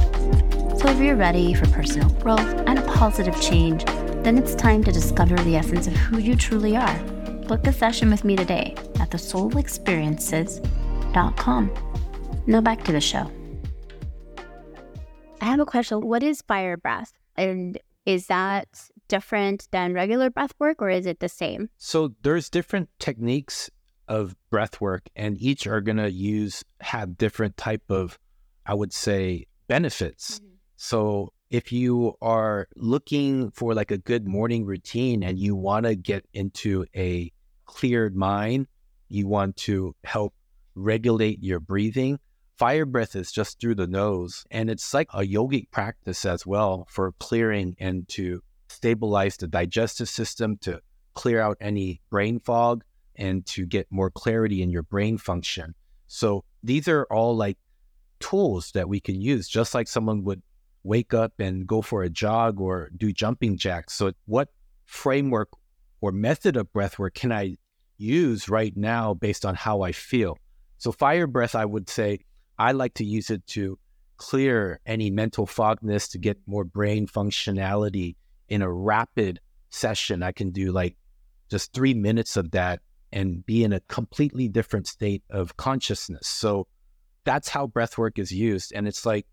So 0.80 0.88
if 0.88 0.98
you're 0.98 1.14
ready 1.14 1.54
for 1.54 1.68
personal 1.68 2.10
growth 2.20 2.64
and 2.66 2.78
a 2.78 2.82
positive 2.82 3.40
change, 3.40 3.84
then 4.24 4.36
it's 4.36 4.54
time 4.54 4.82
to 4.84 4.90
discover 4.90 5.36
the 5.36 5.56
essence 5.56 5.86
of 5.86 5.94
who 5.94 6.18
you 6.18 6.34
truly 6.34 6.76
are. 6.76 6.98
Book 7.46 7.66
a 7.66 7.72
session 7.72 8.10
with 8.10 8.24
me 8.24 8.34
today 8.34 8.74
at 8.98 9.10
thesoulexperiences.com. 9.10 11.70
Now 12.46 12.60
back 12.60 12.82
to 12.84 12.92
the 12.92 13.00
show. 13.00 13.30
I 15.40 15.44
have 15.44 15.60
a 15.60 15.66
question. 15.66 16.00
What 16.00 16.22
is 16.22 16.42
fire 16.42 16.76
breath? 16.76 17.21
And 17.42 17.78
is 18.06 18.26
that 18.26 18.68
different 19.08 19.68
than 19.70 19.94
regular 19.94 20.30
breath 20.30 20.52
work 20.58 20.80
or 20.80 20.90
is 20.90 21.06
it 21.06 21.20
the 21.20 21.28
same? 21.28 21.70
So 21.76 22.14
there's 22.22 22.48
different 22.48 22.88
techniques 22.98 23.70
of 24.08 24.34
breath 24.50 24.80
work 24.80 25.08
and 25.16 25.40
each 25.40 25.66
are 25.66 25.80
going 25.80 25.96
to 25.96 26.10
use 26.10 26.64
have 26.80 27.16
different 27.16 27.56
type 27.56 27.82
of 27.88 28.18
I 28.64 28.74
would 28.74 28.92
say 28.92 29.46
benefits. 29.68 30.38
Mm-hmm. 30.38 30.54
So 30.76 31.32
if 31.50 31.72
you 31.72 32.14
are 32.22 32.68
looking 32.76 33.50
for 33.50 33.74
like 33.74 33.90
a 33.90 33.98
good 33.98 34.26
morning 34.26 34.64
routine 34.64 35.22
and 35.22 35.38
you 35.38 35.54
want 35.54 35.86
to 35.86 35.94
get 35.94 36.24
into 36.32 36.86
a 36.94 37.32
cleared 37.66 38.16
mind, 38.16 38.68
you 39.08 39.26
want 39.26 39.56
to 39.56 39.94
help 40.04 40.34
regulate 40.74 41.42
your 41.42 41.60
breathing. 41.60 42.18
Fire 42.56 42.86
breath 42.86 43.16
is 43.16 43.32
just 43.32 43.60
through 43.60 43.74
the 43.74 43.86
nose, 43.86 44.44
and 44.50 44.70
it's 44.70 44.94
like 44.94 45.08
a 45.14 45.20
yogic 45.20 45.70
practice 45.70 46.24
as 46.24 46.46
well 46.46 46.86
for 46.88 47.12
clearing 47.18 47.74
and 47.80 48.06
to 48.08 48.42
stabilize 48.68 49.36
the 49.36 49.48
digestive 49.48 50.08
system, 50.08 50.56
to 50.58 50.80
clear 51.14 51.40
out 51.40 51.56
any 51.60 52.00
brain 52.10 52.38
fog, 52.38 52.84
and 53.16 53.44
to 53.46 53.66
get 53.66 53.86
more 53.90 54.10
clarity 54.10 54.62
in 54.62 54.70
your 54.70 54.82
brain 54.82 55.18
function. 55.18 55.74
So 56.06 56.44
these 56.62 56.88
are 56.88 57.04
all 57.10 57.36
like 57.36 57.58
tools 58.20 58.70
that 58.72 58.88
we 58.88 59.00
can 59.00 59.20
use, 59.20 59.48
just 59.48 59.74
like 59.74 59.88
someone 59.88 60.24
would 60.24 60.42
wake 60.84 61.14
up 61.14 61.32
and 61.38 61.66
go 61.66 61.82
for 61.82 62.02
a 62.02 62.10
jog 62.10 62.60
or 62.60 62.90
do 62.96 63.12
jumping 63.12 63.56
jacks. 63.56 63.94
So, 63.94 64.12
what 64.26 64.48
framework 64.86 65.50
or 66.00 66.12
method 66.12 66.56
of 66.56 66.72
breath 66.72 66.98
work 66.98 67.14
can 67.14 67.32
I 67.32 67.56
use 67.98 68.48
right 68.48 68.76
now 68.76 69.14
based 69.14 69.44
on 69.44 69.54
how 69.54 69.82
I 69.82 69.92
feel? 69.92 70.38
So, 70.78 70.92
fire 70.92 71.26
breath, 71.26 71.54
I 71.54 71.64
would 71.64 71.88
say 71.88 72.20
I 72.62 72.72
like 72.72 72.94
to 72.94 73.04
use 73.04 73.30
it 73.30 73.46
to 73.48 73.78
clear 74.16 74.80
any 74.86 75.10
mental 75.10 75.46
fogness 75.46 76.10
to 76.12 76.18
get 76.18 76.38
more 76.46 76.64
brain 76.64 77.06
functionality 77.06 78.14
in 78.48 78.62
a 78.62 78.72
rapid 78.72 79.40
session. 79.70 80.22
I 80.22 80.32
can 80.32 80.50
do 80.50 80.72
like 80.72 80.96
just 81.50 81.72
three 81.72 81.94
minutes 81.94 82.36
of 82.36 82.52
that 82.52 82.80
and 83.12 83.44
be 83.44 83.64
in 83.64 83.72
a 83.72 83.80
completely 83.80 84.48
different 84.48 84.86
state 84.86 85.22
of 85.28 85.56
consciousness. 85.56 86.26
So, 86.26 86.66
that's 87.24 87.48
how 87.48 87.68
breath 87.68 87.98
work 87.98 88.18
is 88.18 88.32
used. 88.32 88.72
And 88.74 88.88
it's 88.88 89.06
like 89.06 89.26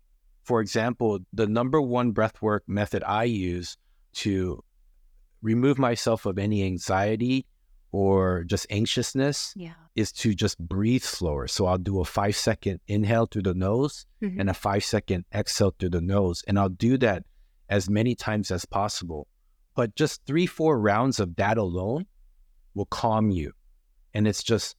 for 0.44 0.60
example, 0.60 1.20
the 1.32 1.46
number 1.46 1.80
one 1.80 2.12
breathwork 2.12 2.60
method 2.66 3.04
I 3.06 3.24
use 3.24 3.76
to 4.14 4.62
remove 5.42 5.78
myself 5.78 6.26
of 6.26 6.38
any 6.38 6.64
anxiety 6.64 7.46
or 7.92 8.44
just 8.44 8.66
anxiousness 8.70 9.52
yeah. 9.56 9.72
is 9.96 10.12
to 10.12 10.34
just 10.34 10.58
breathe 10.58 11.02
slower. 11.02 11.48
So 11.48 11.66
I'll 11.66 11.78
do 11.78 12.00
a 12.00 12.04
five 12.04 12.36
second 12.36 12.80
inhale 12.86 13.26
through 13.26 13.42
the 13.42 13.54
nose 13.54 14.06
mm-hmm. 14.22 14.40
and 14.40 14.48
a 14.48 14.54
five 14.54 14.84
second 14.84 15.24
exhale 15.34 15.74
through 15.78 15.90
the 15.90 16.00
nose. 16.00 16.44
And 16.46 16.58
I'll 16.58 16.68
do 16.68 16.96
that 16.98 17.24
as 17.68 17.90
many 17.90 18.14
times 18.14 18.50
as 18.50 18.64
possible. 18.64 19.26
But 19.74 19.94
just 19.94 20.24
three, 20.26 20.46
four 20.46 20.78
rounds 20.78 21.20
of 21.20 21.36
that 21.36 21.58
alone 21.58 22.06
will 22.74 22.86
calm 22.86 23.30
you. 23.30 23.52
And 24.14 24.26
it's 24.28 24.42
just 24.42 24.76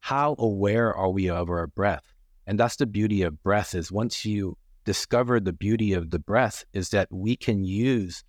how 0.00 0.34
aware 0.38 0.94
are 0.94 1.10
we 1.10 1.28
of 1.28 1.48
our 1.48 1.66
breath? 1.66 2.14
And 2.46 2.58
that's 2.58 2.76
the 2.76 2.86
beauty 2.86 3.22
of 3.22 3.42
breath 3.42 3.74
is 3.74 3.92
once 3.92 4.24
you 4.24 4.56
discover 4.84 5.40
the 5.40 5.52
beauty 5.52 5.92
of 5.92 6.10
the 6.10 6.18
breath 6.18 6.64
is 6.72 6.88
that 6.90 7.08
we 7.10 7.36
can 7.36 7.64
use 7.64 8.24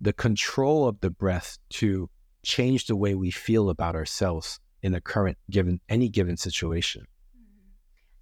the 0.00 0.12
control 0.12 0.88
of 0.88 1.00
the 1.00 1.10
breath 1.10 1.58
to 1.70 2.10
change 2.42 2.86
the 2.86 2.96
way 2.96 3.14
we 3.14 3.30
feel 3.30 3.70
about 3.70 3.94
ourselves 3.94 4.60
in 4.82 4.94
a 4.94 5.00
current 5.00 5.38
given 5.50 5.80
any 5.88 6.08
given 6.08 6.36
situation. 6.36 7.02
Mm-hmm. 7.36 7.68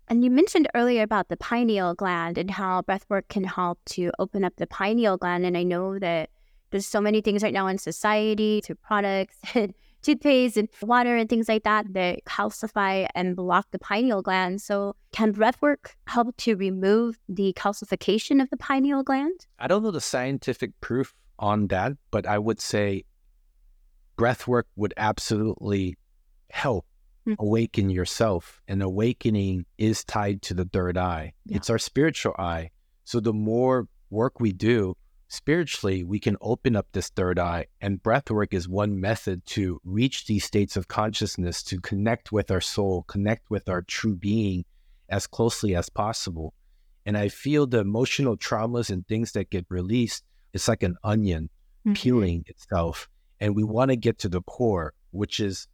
And 0.08 0.24
you 0.24 0.30
mentioned 0.30 0.68
earlier 0.74 1.02
about 1.02 1.28
the 1.28 1.36
pineal 1.36 1.94
gland 1.94 2.38
and 2.38 2.50
how 2.50 2.82
breathwork 2.82 3.28
can 3.28 3.44
help 3.44 3.78
to 3.86 4.10
open 4.18 4.44
up 4.44 4.54
the 4.56 4.66
pineal 4.66 5.16
gland. 5.16 5.46
And 5.46 5.56
I 5.56 5.62
know 5.62 5.98
that 5.98 6.30
there's 6.70 6.86
so 6.86 7.00
many 7.00 7.20
things 7.20 7.42
right 7.42 7.52
now 7.52 7.66
in 7.66 7.78
society 7.78 8.60
through 8.60 8.76
products 8.76 9.36
and 9.54 9.74
toothpaste 10.02 10.56
and 10.56 10.68
water 10.82 11.16
and 11.16 11.28
things 11.28 11.48
like 11.48 11.64
that 11.64 11.92
that 11.92 12.24
calcify 12.24 13.08
and 13.14 13.36
block 13.36 13.66
the 13.70 13.78
pineal 13.78 14.22
gland. 14.22 14.60
So, 14.60 14.94
can 15.12 15.32
breathwork 15.32 15.94
help 16.06 16.36
to 16.38 16.56
remove 16.56 17.18
the 17.28 17.52
calcification 17.54 18.42
of 18.42 18.50
the 18.50 18.56
pineal 18.56 19.02
gland? 19.02 19.46
I 19.58 19.66
don't 19.66 19.82
know 19.82 19.90
the 19.90 20.00
scientific 20.00 20.78
proof 20.80 21.14
on 21.38 21.68
that, 21.68 21.92
but 22.10 22.26
I 22.26 22.38
would 22.38 22.60
say 22.60 23.04
breathwork 24.18 24.64
would 24.76 24.92
absolutely 24.96 25.96
help 26.50 26.84
mm-hmm. 27.26 27.42
awaken 27.42 27.88
yourself. 27.88 28.60
And 28.68 28.82
awakening 28.82 29.64
is 29.78 30.04
tied 30.04 30.42
to 30.42 30.54
the 30.54 30.64
third 30.66 30.98
eye. 30.98 31.32
Yeah. 31.46 31.56
It's 31.56 31.70
our 31.70 31.78
spiritual 31.78 32.34
eye. 32.38 32.70
So 33.04 33.20
the 33.20 33.32
more 33.32 33.88
work 34.10 34.40
we 34.40 34.52
do 34.52 34.96
spiritually, 35.28 36.04
we 36.04 36.18
can 36.18 36.36
open 36.40 36.74
up 36.74 36.88
this 36.92 37.10
third 37.10 37.38
eye. 37.38 37.66
And 37.80 38.02
breath 38.02 38.30
work 38.30 38.52
is 38.52 38.68
one 38.68 39.00
method 39.00 39.44
to 39.46 39.80
reach 39.84 40.26
these 40.26 40.44
states 40.44 40.76
of 40.76 40.88
consciousness, 40.88 41.62
to 41.64 41.80
connect 41.80 42.32
with 42.32 42.50
our 42.50 42.60
soul, 42.60 43.04
connect 43.04 43.50
with 43.50 43.68
our 43.68 43.82
true 43.82 44.16
being 44.16 44.64
as 45.08 45.26
closely 45.26 45.74
as 45.74 45.88
possible. 45.88 46.54
And 47.06 47.16
I 47.16 47.28
feel 47.28 47.66
the 47.66 47.78
emotional 47.78 48.36
traumas 48.36 48.90
and 48.90 49.06
things 49.06 49.32
that 49.32 49.50
get 49.50 49.66
released, 49.70 50.24
it's 50.52 50.68
like 50.68 50.82
an 50.82 50.96
onion 51.04 51.48
mm-hmm. 51.86 51.94
peeling 51.94 52.44
itself. 52.46 53.08
And 53.40 53.54
we 53.54 53.64
want 53.64 53.90
to 53.90 53.96
get 53.96 54.18
to 54.20 54.28
the 54.28 54.42
core, 54.42 54.94
which 55.10 55.40
is 55.40 55.68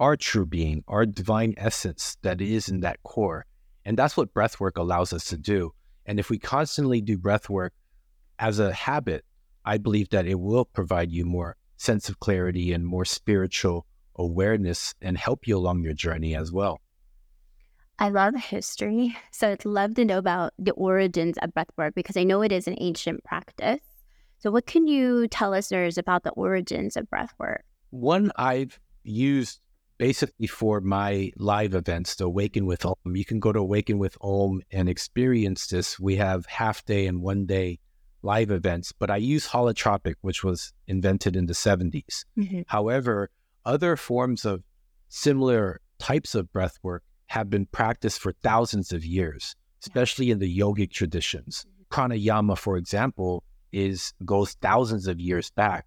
our 0.00 0.16
true 0.16 0.46
being, 0.46 0.84
our 0.88 1.06
divine 1.06 1.54
essence 1.56 2.16
that 2.22 2.40
is 2.40 2.68
in 2.68 2.80
that 2.80 3.02
core. 3.02 3.46
And 3.84 3.96
that's 3.96 4.16
what 4.16 4.32
breath 4.32 4.58
work 4.58 4.78
allows 4.78 5.12
us 5.12 5.26
to 5.26 5.36
do. 5.36 5.72
And 6.06 6.18
if 6.18 6.30
we 6.30 6.38
constantly 6.38 7.00
do 7.00 7.18
breath 7.18 7.48
work 7.48 7.72
as 8.38 8.58
a 8.58 8.72
habit, 8.72 9.24
I 9.64 9.78
believe 9.78 10.10
that 10.10 10.26
it 10.26 10.38
will 10.38 10.64
provide 10.64 11.12
you 11.12 11.24
more 11.24 11.56
sense 11.76 12.08
of 12.08 12.20
clarity 12.20 12.72
and 12.72 12.86
more 12.86 13.04
spiritual 13.04 13.86
awareness 14.16 14.94
and 15.00 15.18
help 15.18 15.46
you 15.46 15.56
along 15.56 15.82
your 15.82 15.94
journey 15.94 16.34
as 16.36 16.52
well. 16.52 16.80
I 17.98 18.08
love 18.08 18.34
history. 18.34 19.16
So 19.30 19.52
I'd 19.52 19.64
love 19.64 19.94
to 19.94 20.04
know 20.04 20.18
about 20.18 20.52
the 20.58 20.72
origins 20.72 21.36
of 21.38 21.50
breathwork 21.54 21.94
because 21.94 22.16
I 22.16 22.24
know 22.24 22.42
it 22.42 22.52
is 22.52 22.66
an 22.66 22.76
ancient 22.78 23.22
practice. 23.24 23.80
So, 24.44 24.50
what 24.50 24.66
can 24.66 24.86
you 24.86 25.26
tell 25.28 25.52
listeners 25.52 25.96
about 25.96 26.22
the 26.22 26.30
origins 26.32 26.98
of 26.98 27.08
breathwork? 27.08 27.60
One 27.88 28.30
I've 28.36 28.78
used 29.02 29.58
basically 29.96 30.48
for 30.48 30.82
my 30.82 31.32
live 31.38 31.72
events, 31.72 32.16
the 32.16 32.26
Awaken 32.26 32.66
with 32.66 32.84
Om. 32.84 33.16
You 33.16 33.24
can 33.24 33.40
go 33.40 33.52
to 33.52 33.60
Awaken 33.60 33.96
with 33.96 34.18
Om 34.20 34.60
and 34.70 34.86
experience 34.86 35.68
this. 35.68 35.98
We 35.98 36.16
have 36.16 36.44
half 36.44 36.84
day 36.84 37.06
and 37.06 37.22
one 37.22 37.46
day 37.46 37.78
live 38.20 38.50
events, 38.50 38.92
but 38.92 39.10
I 39.10 39.16
use 39.16 39.48
holotropic, 39.48 40.16
which 40.20 40.44
was 40.44 40.74
invented 40.86 41.36
in 41.36 41.46
the 41.46 41.54
70s. 41.54 42.26
Mm-hmm. 42.38 42.60
However, 42.66 43.30
other 43.64 43.96
forms 43.96 44.44
of 44.44 44.62
similar 45.08 45.80
types 45.98 46.34
of 46.34 46.52
breath 46.52 46.78
work 46.82 47.02
have 47.28 47.48
been 47.48 47.64
practiced 47.64 48.20
for 48.20 48.32
thousands 48.42 48.92
of 48.92 49.06
years, 49.06 49.56
especially 49.80 50.30
in 50.30 50.38
the 50.38 50.58
yogic 50.58 50.90
traditions. 50.90 51.64
Mm-hmm. 51.64 52.12
Pranayama, 52.12 52.58
for 52.58 52.76
example, 52.76 53.42
is 53.74 54.12
goes 54.24 54.52
thousands 54.62 55.08
of 55.08 55.20
years 55.20 55.50
back. 55.50 55.86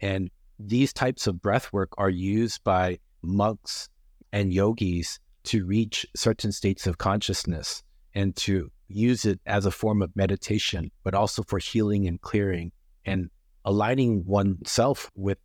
And 0.00 0.30
these 0.58 0.92
types 0.92 1.26
of 1.26 1.42
breath 1.42 1.72
work 1.72 1.90
are 1.98 2.10
used 2.10 2.64
by 2.64 2.98
monks 3.22 3.88
and 4.32 4.52
yogis 4.52 5.20
to 5.44 5.66
reach 5.66 6.06
certain 6.16 6.50
states 6.50 6.86
of 6.86 6.98
consciousness 6.98 7.82
and 8.14 8.34
to 8.36 8.70
use 8.88 9.24
it 9.24 9.40
as 9.46 9.66
a 9.66 9.70
form 9.70 10.00
of 10.00 10.16
meditation, 10.16 10.90
but 11.04 11.14
also 11.14 11.42
for 11.42 11.58
healing 11.58 12.06
and 12.06 12.20
clearing 12.20 12.72
and 13.04 13.28
aligning 13.64 14.24
oneself 14.24 15.10
with 15.14 15.38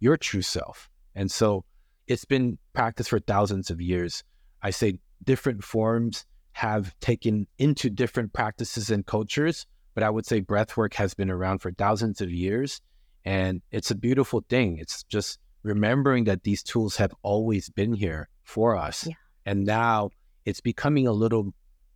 your 0.00 0.16
true 0.16 0.42
self. 0.42 0.90
And 1.14 1.30
so 1.30 1.64
it's 2.06 2.24
been 2.24 2.58
practiced 2.74 3.10
for 3.10 3.18
thousands 3.18 3.70
of 3.70 3.80
years. 3.80 4.22
I 4.62 4.70
say 4.70 5.00
different 5.24 5.64
forms 5.64 6.26
have 6.52 6.98
taken 7.00 7.46
into 7.58 7.88
different 7.88 8.32
practices 8.32 8.90
and 8.90 9.06
cultures, 9.06 9.66
but 9.98 10.04
I 10.04 10.10
would 10.10 10.26
say 10.26 10.40
breathwork 10.40 10.94
has 10.94 11.12
been 11.12 11.28
around 11.28 11.58
for 11.58 11.72
thousands 11.72 12.20
of 12.20 12.30
years. 12.30 12.80
And 13.24 13.62
it's 13.72 13.90
a 13.90 13.96
beautiful 13.96 14.44
thing. 14.48 14.78
It's 14.78 15.02
just 15.02 15.40
remembering 15.64 16.22
that 16.26 16.44
these 16.44 16.62
tools 16.62 16.94
have 16.98 17.12
always 17.22 17.68
been 17.68 17.92
here 17.92 18.28
for 18.44 18.76
us. 18.76 19.08
Yeah. 19.08 19.14
And 19.44 19.64
now 19.64 20.10
it's 20.44 20.60
becoming 20.60 21.08
a 21.08 21.12
little 21.12 21.52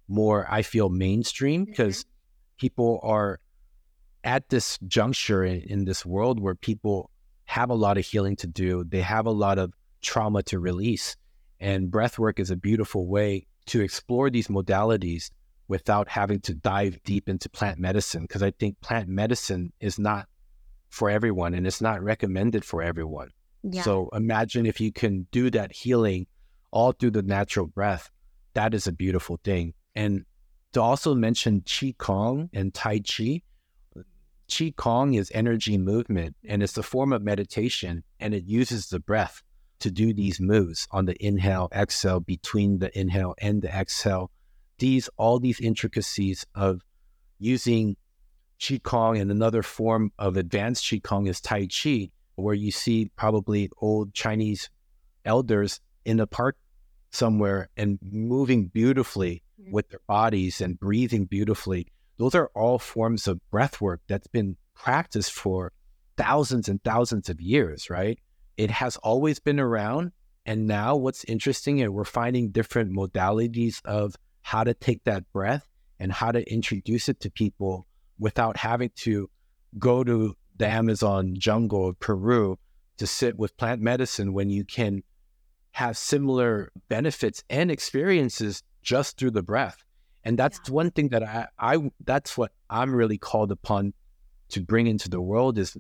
more, 0.09 0.49
I 0.51 0.63
feel, 0.63 0.89
mainstream 0.89 1.65
because 1.65 1.99
mm-hmm. 2.01 2.57
people 2.57 2.99
are 3.05 3.39
at 4.25 4.49
this 4.49 4.81
juncture 4.89 5.45
in, 5.45 5.61
in 5.61 5.85
this 5.85 6.05
world 6.05 6.41
where 6.41 6.57
people 6.57 7.09
have 7.45 7.71
a 7.71 7.75
lot 7.75 7.99
of 7.99 8.05
healing 8.05 8.35
to 8.39 8.49
do. 8.49 8.83
They 8.83 9.03
have 9.03 9.27
a 9.27 9.31
lot 9.31 9.59
of 9.61 9.73
trauma 10.01 10.43
to 10.51 10.59
release. 10.59 11.15
And 11.61 11.89
breath 11.89 12.19
work 12.19 12.41
is 12.41 12.51
a 12.51 12.57
beautiful 12.57 13.07
way 13.07 13.47
to 13.67 13.81
explore 13.81 14.29
these 14.29 14.49
modalities 14.49 15.31
without 15.73 16.07
having 16.07 16.39
to 16.39 16.53
dive 16.53 17.03
deep 17.03 17.31
into 17.31 17.49
plant 17.49 17.79
medicine. 17.79 18.21
Because 18.25 18.43
I 18.43 18.51
think 18.51 18.79
plant 18.83 19.09
medicine 19.09 19.73
is 19.81 19.99
not 19.99 20.27
for 20.91 21.09
everyone 21.09 21.55
and 21.55 21.67
it's 21.67 21.81
not 21.81 22.03
recommended 22.03 22.63
for 22.63 22.83
everyone. 22.83 23.31
Yeah. 23.63 23.81
So 23.81 24.11
imagine 24.13 24.67
if 24.67 24.83
you 24.83 24.93
can 24.93 25.27
do 25.33 25.49
that 25.49 25.73
healing 25.73 26.27
all 26.73 26.93
through 26.93 27.13
the 27.13 27.23
natural 27.23 27.67
breath. 27.67 28.11
That 28.53 28.75
is 28.75 28.87
a 28.87 28.93
beautiful 28.93 29.41
thing. 29.43 29.73
And 29.95 30.27
to 30.75 30.83
also 30.83 31.15
mention 31.15 31.63
Qigong 31.63 32.51
and 32.53 32.75
Tai 32.75 32.99
Chi, 32.99 33.41
Qigong 34.51 35.19
is 35.19 35.33
energy 35.35 35.79
movement 35.79 36.37
and 36.47 36.63
it's 36.63 36.77
a 36.77 36.83
form 36.83 37.15
of 37.15 37.23
meditation 37.23 38.05
and 38.21 38.35
it 38.35 38.45
uses 38.45 38.91
the 38.91 39.01
breath 39.01 39.43
to 39.79 39.91
do 39.91 40.13
these 40.13 40.39
moves 40.39 40.87
on 40.91 41.07
the 41.07 41.17
inhale, 41.25 41.71
exhale, 41.75 42.21
between 42.21 42.79
the 42.79 42.91
inhale 42.99 43.35
and 43.41 43.63
the 43.63 43.75
exhale. 43.75 44.31
These, 44.83 45.09
all 45.17 45.39
these 45.39 45.61
intricacies 45.61 46.45
of 46.57 46.81
using 47.39 47.95
Qigong 48.59 49.21
and 49.21 49.31
another 49.31 49.63
form 49.63 50.11
of 50.19 50.37
advanced 50.37 50.85
Qigong 50.87 51.29
is 51.29 51.41
Tai 51.41 51.69
Chi, 51.69 52.11
where 52.35 52.53
you 52.53 52.73
see 52.73 53.09
probably 53.15 53.71
old 53.81 54.13
Chinese 54.13 54.71
elders 55.25 55.79
in 56.05 56.19
a 56.19 56.27
park 56.27 56.57
somewhere 57.11 57.69
and 57.77 58.01
moving 58.03 58.67
beautifully 58.67 59.45
mm-hmm. 59.61 59.71
with 59.71 59.89
their 59.89 60.01
bodies 60.09 60.61
and 60.61 60.81
breathing 60.81 61.27
beautifully. 61.27 61.87
Those 62.19 62.35
are 62.35 62.51
all 62.53 62.81
forms 62.81 63.29
of 63.29 63.39
breath 63.53 63.81
work 63.81 64.01
that's 64.09 64.27
been 64.27 64.57
practiced 64.75 65.31
for 65.31 65.71
thousands 66.17 66.69
and 66.69 66.83
thousands 66.83 67.29
of 67.29 67.41
years, 67.41 67.89
right? 67.89 68.19
It 68.57 68.73
has 68.73 68.97
always 68.97 69.39
been 69.39 69.61
around. 69.61 70.11
And 70.45 70.67
now 70.67 70.97
what's 70.97 71.23
interesting 71.27 71.79
is 71.79 71.89
we're 71.89 72.03
finding 72.03 72.51
different 72.51 72.91
modalities 72.91 73.81
of 73.85 74.17
how 74.43 74.65
to 74.65 74.75
take 74.75 75.05
that 75.05 75.31
breath 75.33 75.69
and 75.99 76.13
how 76.13 76.33
to 76.33 76.53
introduce 76.53 77.09
it 77.09 77.21
to 77.21 77.31
people 77.31 77.87
without 78.19 78.57
having 78.57 78.91
to 78.97 79.31
go 79.79 80.05
to 80.05 80.37
the 80.57 80.67
Amazon 80.67 81.35
jungle 81.39 81.89
of 81.89 81.99
Peru 82.01 82.59
to 82.99 83.07
sit 83.07 83.39
with 83.39 83.57
plant 83.57 83.81
medicine 83.81 84.33
when 84.33 84.51
you 84.51 84.65
can 84.65 85.03
have 85.73 85.97
similar 85.97 86.71
benefits 86.89 87.43
and 87.49 87.71
experiences 87.71 88.63
just 88.83 89.17
through 89.17 89.31
the 89.31 89.43
breath. 89.43 89.85
And 90.25 90.39
that's 90.39 90.61
yeah. 90.67 90.75
one 90.75 90.91
thing 90.91 91.09
that 91.09 91.23
I, 91.23 91.47
I 91.59 91.91
that's 92.05 92.37
what 92.37 92.53
I'm 92.69 92.95
really 92.95 93.19
called 93.19 93.51
upon 93.51 93.95
to 94.51 94.61
bring 94.61 94.87
into 94.87 95.09
the 95.09 95.21
world 95.21 95.59
is 95.59 95.77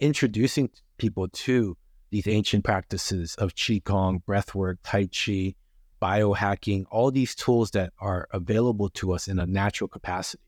introducing 0.00 0.70
people 0.96 1.28
to 1.28 1.76
these 2.10 2.26
ancient 2.26 2.64
practices 2.64 3.34
of 3.36 3.54
qigong, 3.54 4.22
breathwork, 4.24 4.76
tai 4.82 5.06
chi, 5.06 5.54
biohacking, 6.02 6.84
all 6.90 7.10
these 7.12 7.34
tools 7.34 7.70
that 7.70 7.92
are 8.00 8.28
available 8.32 8.88
to 8.90 9.12
us 9.12 9.28
in 9.28 9.38
a 9.38 9.46
natural 9.46 9.86
capacity. 9.86 10.42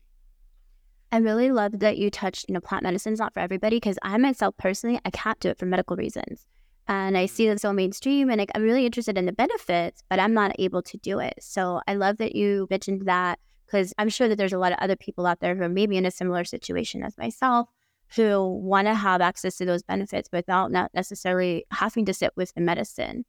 I 1.11 1.17
really 1.19 1.51
love 1.51 1.79
that 1.79 1.97
you 1.97 2.11
touched, 2.11 2.45
you 2.49 2.53
know, 2.53 2.59
plant 2.59 2.83
medicine 2.83 3.13
is 3.13 3.19
not 3.19 3.33
for 3.33 3.39
everybody 3.39 3.77
because 3.77 3.97
I 4.01 4.17
myself 4.17 4.55
personally, 4.57 4.99
I 5.05 5.11
can't 5.11 5.39
do 5.39 5.49
it 5.49 5.57
for 5.57 5.65
medical 5.65 5.95
reasons 5.95 6.45
and 6.87 7.17
I 7.17 7.25
see 7.25 7.45
mm. 7.45 7.51
it 7.53 7.61
so 7.61 7.73
mainstream 7.73 8.29
and 8.29 8.37
like, 8.39 8.51
I'm 8.53 8.63
really 8.63 8.85
interested 8.85 9.17
in 9.17 9.25
the 9.25 9.31
benefits, 9.31 10.03
but 10.09 10.19
I'm 10.19 10.33
not 10.33 10.55
able 10.59 10.81
to 10.83 10.97
do 10.97 11.19
it. 11.19 11.35
So 11.39 11.81
I 11.87 11.95
love 11.95 12.17
that 12.17 12.35
you 12.35 12.67
mentioned 12.69 13.05
that 13.05 13.39
because 13.65 13.93
I'm 13.97 14.09
sure 14.09 14.27
that 14.27 14.37
there's 14.37 14.53
a 14.53 14.59
lot 14.59 14.71
of 14.71 14.77
other 14.79 14.95
people 14.95 15.25
out 15.25 15.39
there 15.39 15.55
who 15.55 15.63
are 15.63 15.69
maybe 15.69 15.97
in 15.97 16.05
a 16.05 16.11
similar 16.11 16.43
situation 16.43 17.03
as 17.03 17.17
myself 17.17 17.69
who 18.15 18.47
want 18.61 18.87
to 18.87 18.93
have 18.93 19.21
access 19.21 19.57
to 19.57 19.65
those 19.65 19.81
benefits 19.81 20.29
without 20.31 20.71
not 20.71 20.91
necessarily 20.93 21.65
having 21.71 22.05
to 22.05 22.13
sit 22.13 22.31
with 22.35 22.53
the 22.53 22.61
medicine. 22.61 23.25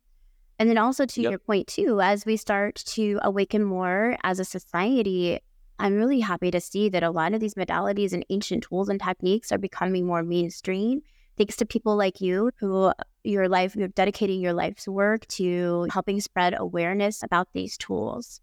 And 0.58 0.70
then 0.70 0.78
also 0.78 1.04
to 1.04 1.22
yep. 1.22 1.30
your 1.30 1.38
point 1.38 1.66
too, 1.66 2.00
as 2.00 2.24
we 2.24 2.36
start 2.36 2.76
to 2.86 3.18
awaken 3.22 3.62
more 3.64 4.16
as 4.22 4.38
a 4.38 4.44
society, 4.44 5.38
I'm 5.78 5.94
really 5.94 6.20
happy 6.20 6.50
to 6.50 6.60
see 6.60 6.88
that 6.88 7.02
a 7.02 7.10
lot 7.10 7.34
of 7.34 7.40
these 7.40 7.54
modalities 7.54 8.12
and 8.12 8.24
ancient 8.30 8.64
tools 8.64 8.88
and 8.88 9.00
techniques 9.00 9.52
are 9.52 9.58
becoming 9.58 10.06
more 10.06 10.22
mainstream 10.22 11.02
thanks 11.36 11.56
to 11.56 11.66
people 11.66 11.96
like 11.96 12.20
you 12.20 12.50
who 12.58 12.92
your 13.24 13.48
life, 13.48 13.76
you're 13.76 13.88
dedicating 13.88 14.40
your 14.40 14.52
life's 14.52 14.88
work 14.88 15.26
to 15.26 15.86
helping 15.92 16.20
spread 16.20 16.54
awareness 16.56 17.22
about 17.22 17.48
these 17.52 17.76
tools. 17.76 18.40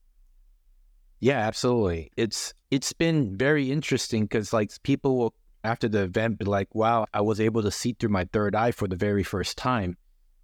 Yeah, 1.19 1.39
absolutely. 1.39 2.11
It's 2.17 2.53
it's 2.69 2.91
been 2.91 3.37
very 3.37 3.71
interesting 3.71 4.23
because 4.23 4.51
like 4.51 4.71
people 4.83 5.17
will 5.17 5.33
after 5.63 5.87
the 5.87 6.03
event 6.03 6.39
be 6.39 6.45
like, 6.45 6.75
"Wow, 6.75 7.07
I 7.13 7.21
was 7.21 7.39
able 7.39 7.61
to 7.63 7.71
see 7.71 7.95
through 7.97 8.09
my 8.09 8.25
third 8.25 8.55
eye 8.55 8.71
for 8.71 8.87
the 8.87 8.97
very 8.97 9.23
first 9.23 9.57
time," 9.57 9.95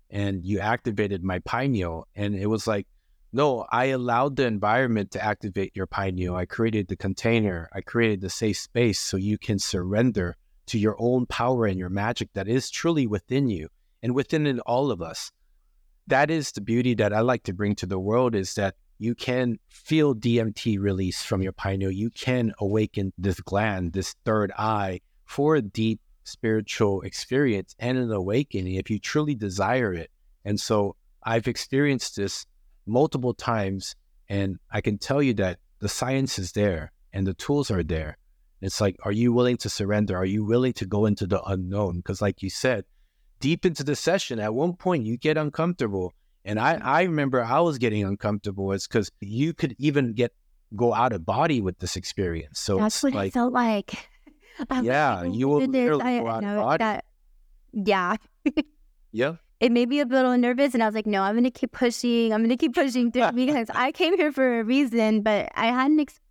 and 0.10 0.45
you 0.45 0.60
activated 0.60 1.24
my 1.24 1.39
pineal, 1.39 2.08
and 2.15 2.36
it 2.36 2.48
was 2.48 2.65
like, 2.67 2.88
no, 3.32 3.65
I 3.72 3.86
allowed 3.86 4.38
the 4.38 4.45
environment 4.45 5.12
to 5.12 5.24
activate 5.24 5.76
your 5.76 5.86
pineal. 5.86 6.36
I 6.36 6.45
created 6.45 6.88
the 6.88 6.95
container. 6.95 7.69
I 7.74 7.82
created 7.82 8.22
the 8.22 8.30
safe 8.30 8.58
space 8.58 9.00
so 9.00 9.17
you 9.17 9.38
can 9.38 9.60
surrender 9.60 10.36
to 10.65 10.80
your 10.80 10.95
own 11.00 11.28
power 11.28 11.67
and 11.67 11.78
your 11.78 11.89
magic 11.89 12.30
that 12.34 12.48
is 12.48 12.72
truly 12.72 13.06
within 13.06 13.48
you 13.48 13.69
and 14.02 14.15
within 14.15 14.60
all 14.62 14.89
of 14.89 15.02
us. 15.02 15.32
that 16.10 16.32
is 16.32 16.52
the 16.52 16.62
beauty 16.62 16.95
that 16.95 17.13
I 17.13 17.19
like 17.22 17.43
to 17.43 17.54
bring 17.54 17.76
to 17.76 17.86
the 17.86 18.00
world 18.00 18.34
is 18.34 18.56
that 18.56 18.76
you 18.98 19.15
can 19.15 19.60
feel 19.69 20.15
DMT 20.15 20.80
release 20.80 21.24
from 21.24 21.41
your 21.41 21.54
pineal. 21.54 21.91
You 21.91 22.10
can 22.10 22.52
awaken 22.60 23.13
this 23.17 23.39
gland, 23.39 23.93
this 23.93 24.15
third 24.26 24.52
eye 24.58 25.00
for 25.26 25.62
deep 25.62 26.02
spiritual 26.23 27.01
experience 27.01 27.75
and 27.79 27.97
an 27.97 28.12
awakening 28.12 28.75
if 28.75 28.89
you 28.89 28.99
truly 28.99 29.36
desire 29.36 29.93
it. 29.93 30.12
And 30.45 30.60
so 30.60 30.95
I've 31.23 31.47
experienced 31.47 32.15
this 32.15 32.45
multiple 32.86 33.34
times, 33.34 33.95
and 34.29 34.58
I 34.71 34.82
can 34.82 34.97
tell 34.97 35.21
you 35.21 35.34
that 35.36 35.60
the 35.79 35.89
science 35.89 36.39
is 36.39 36.51
there 36.51 36.91
and 37.13 37.25
the 37.25 37.34
tools 37.34 37.71
are 37.71 37.84
there. 37.84 38.17
It's 38.62 38.82
like, 38.82 38.97
are 39.03 39.12
you 39.12 39.32
willing 39.32 39.58
to 39.58 39.69
surrender? 39.69 40.17
Are 40.17 40.25
you 40.25 40.43
willing 40.43 40.73
to 40.73 40.86
go 40.86 41.05
into 41.05 41.25
the 41.25 41.41
unknown? 41.43 41.97
Because, 41.97 42.21
like 42.21 42.43
you 42.43 42.49
said, 42.49 42.84
deep 43.39 43.65
into 43.65 43.84
the 43.84 43.95
session, 43.95 44.39
at 44.39 44.53
one 44.53 44.73
point 44.73 45.05
you 45.05 45.17
get 45.17 45.38
uncomfortable. 45.38 46.13
And 46.43 46.60
I, 46.60 46.75
mm-hmm. 46.75 46.88
I 46.88 47.01
remember 47.03 47.43
I 47.43 47.60
was 47.62 47.77
getting 47.77 48.03
uncomfortable. 48.03 48.71
It's 48.73 48.88
because 48.88 49.12
you 49.21 49.53
could 49.53 49.75
even 49.79 50.13
get 50.13 50.34
go 50.75 50.93
out 50.93 51.13
of 51.13 51.25
body 51.25 51.62
with 51.62 51.79
this 51.79 51.95
experience. 51.95 52.60
So 52.60 52.77
that's 52.77 53.01
what 53.01 53.13
like, 53.13 53.29
it 53.29 53.34
felt 53.34 53.53
like. 53.53 54.09
I'm 54.69 54.86
yeah, 54.86 55.22
like, 55.22 55.34
you 55.34 55.48
will 55.48 55.65
literally 55.65 56.04
I, 56.04 56.19
of. 56.19 56.80
That, 56.80 57.06
yeah. 57.72 58.15
yeah. 59.12 59.36
It 59.60 59.72
made 59.72 59.89
me 59.89 60.00
a 60.00 60.06
little 60.06 60.38
nervous, 60.38 60.74
and 60.74 60.82
I 60.82 60.86
was 60.86 60.95
like, 60.95 61.06
"No, 61.06 61.22
I'm 61.24 61.36
gonna 61.36 61.52
keep 61.52 61.74
pushing. 61.74 62.34
I'm 62.34 62.41
gonna 62.41 62.56
keep 62.56 62.74
pushing 62.74 63.12
through 63.12 63.32
because 63.34 63.67
I 63.76 63.91
came 63.91 64.15
here 64.15 64.32
for 64.32 64.62
a 64.62 64.63
reason." 64.63 65.22
But 65.22 65.50
I 65.56 65.67
hadn't 65.67 66.00
ex- 66.00 66.22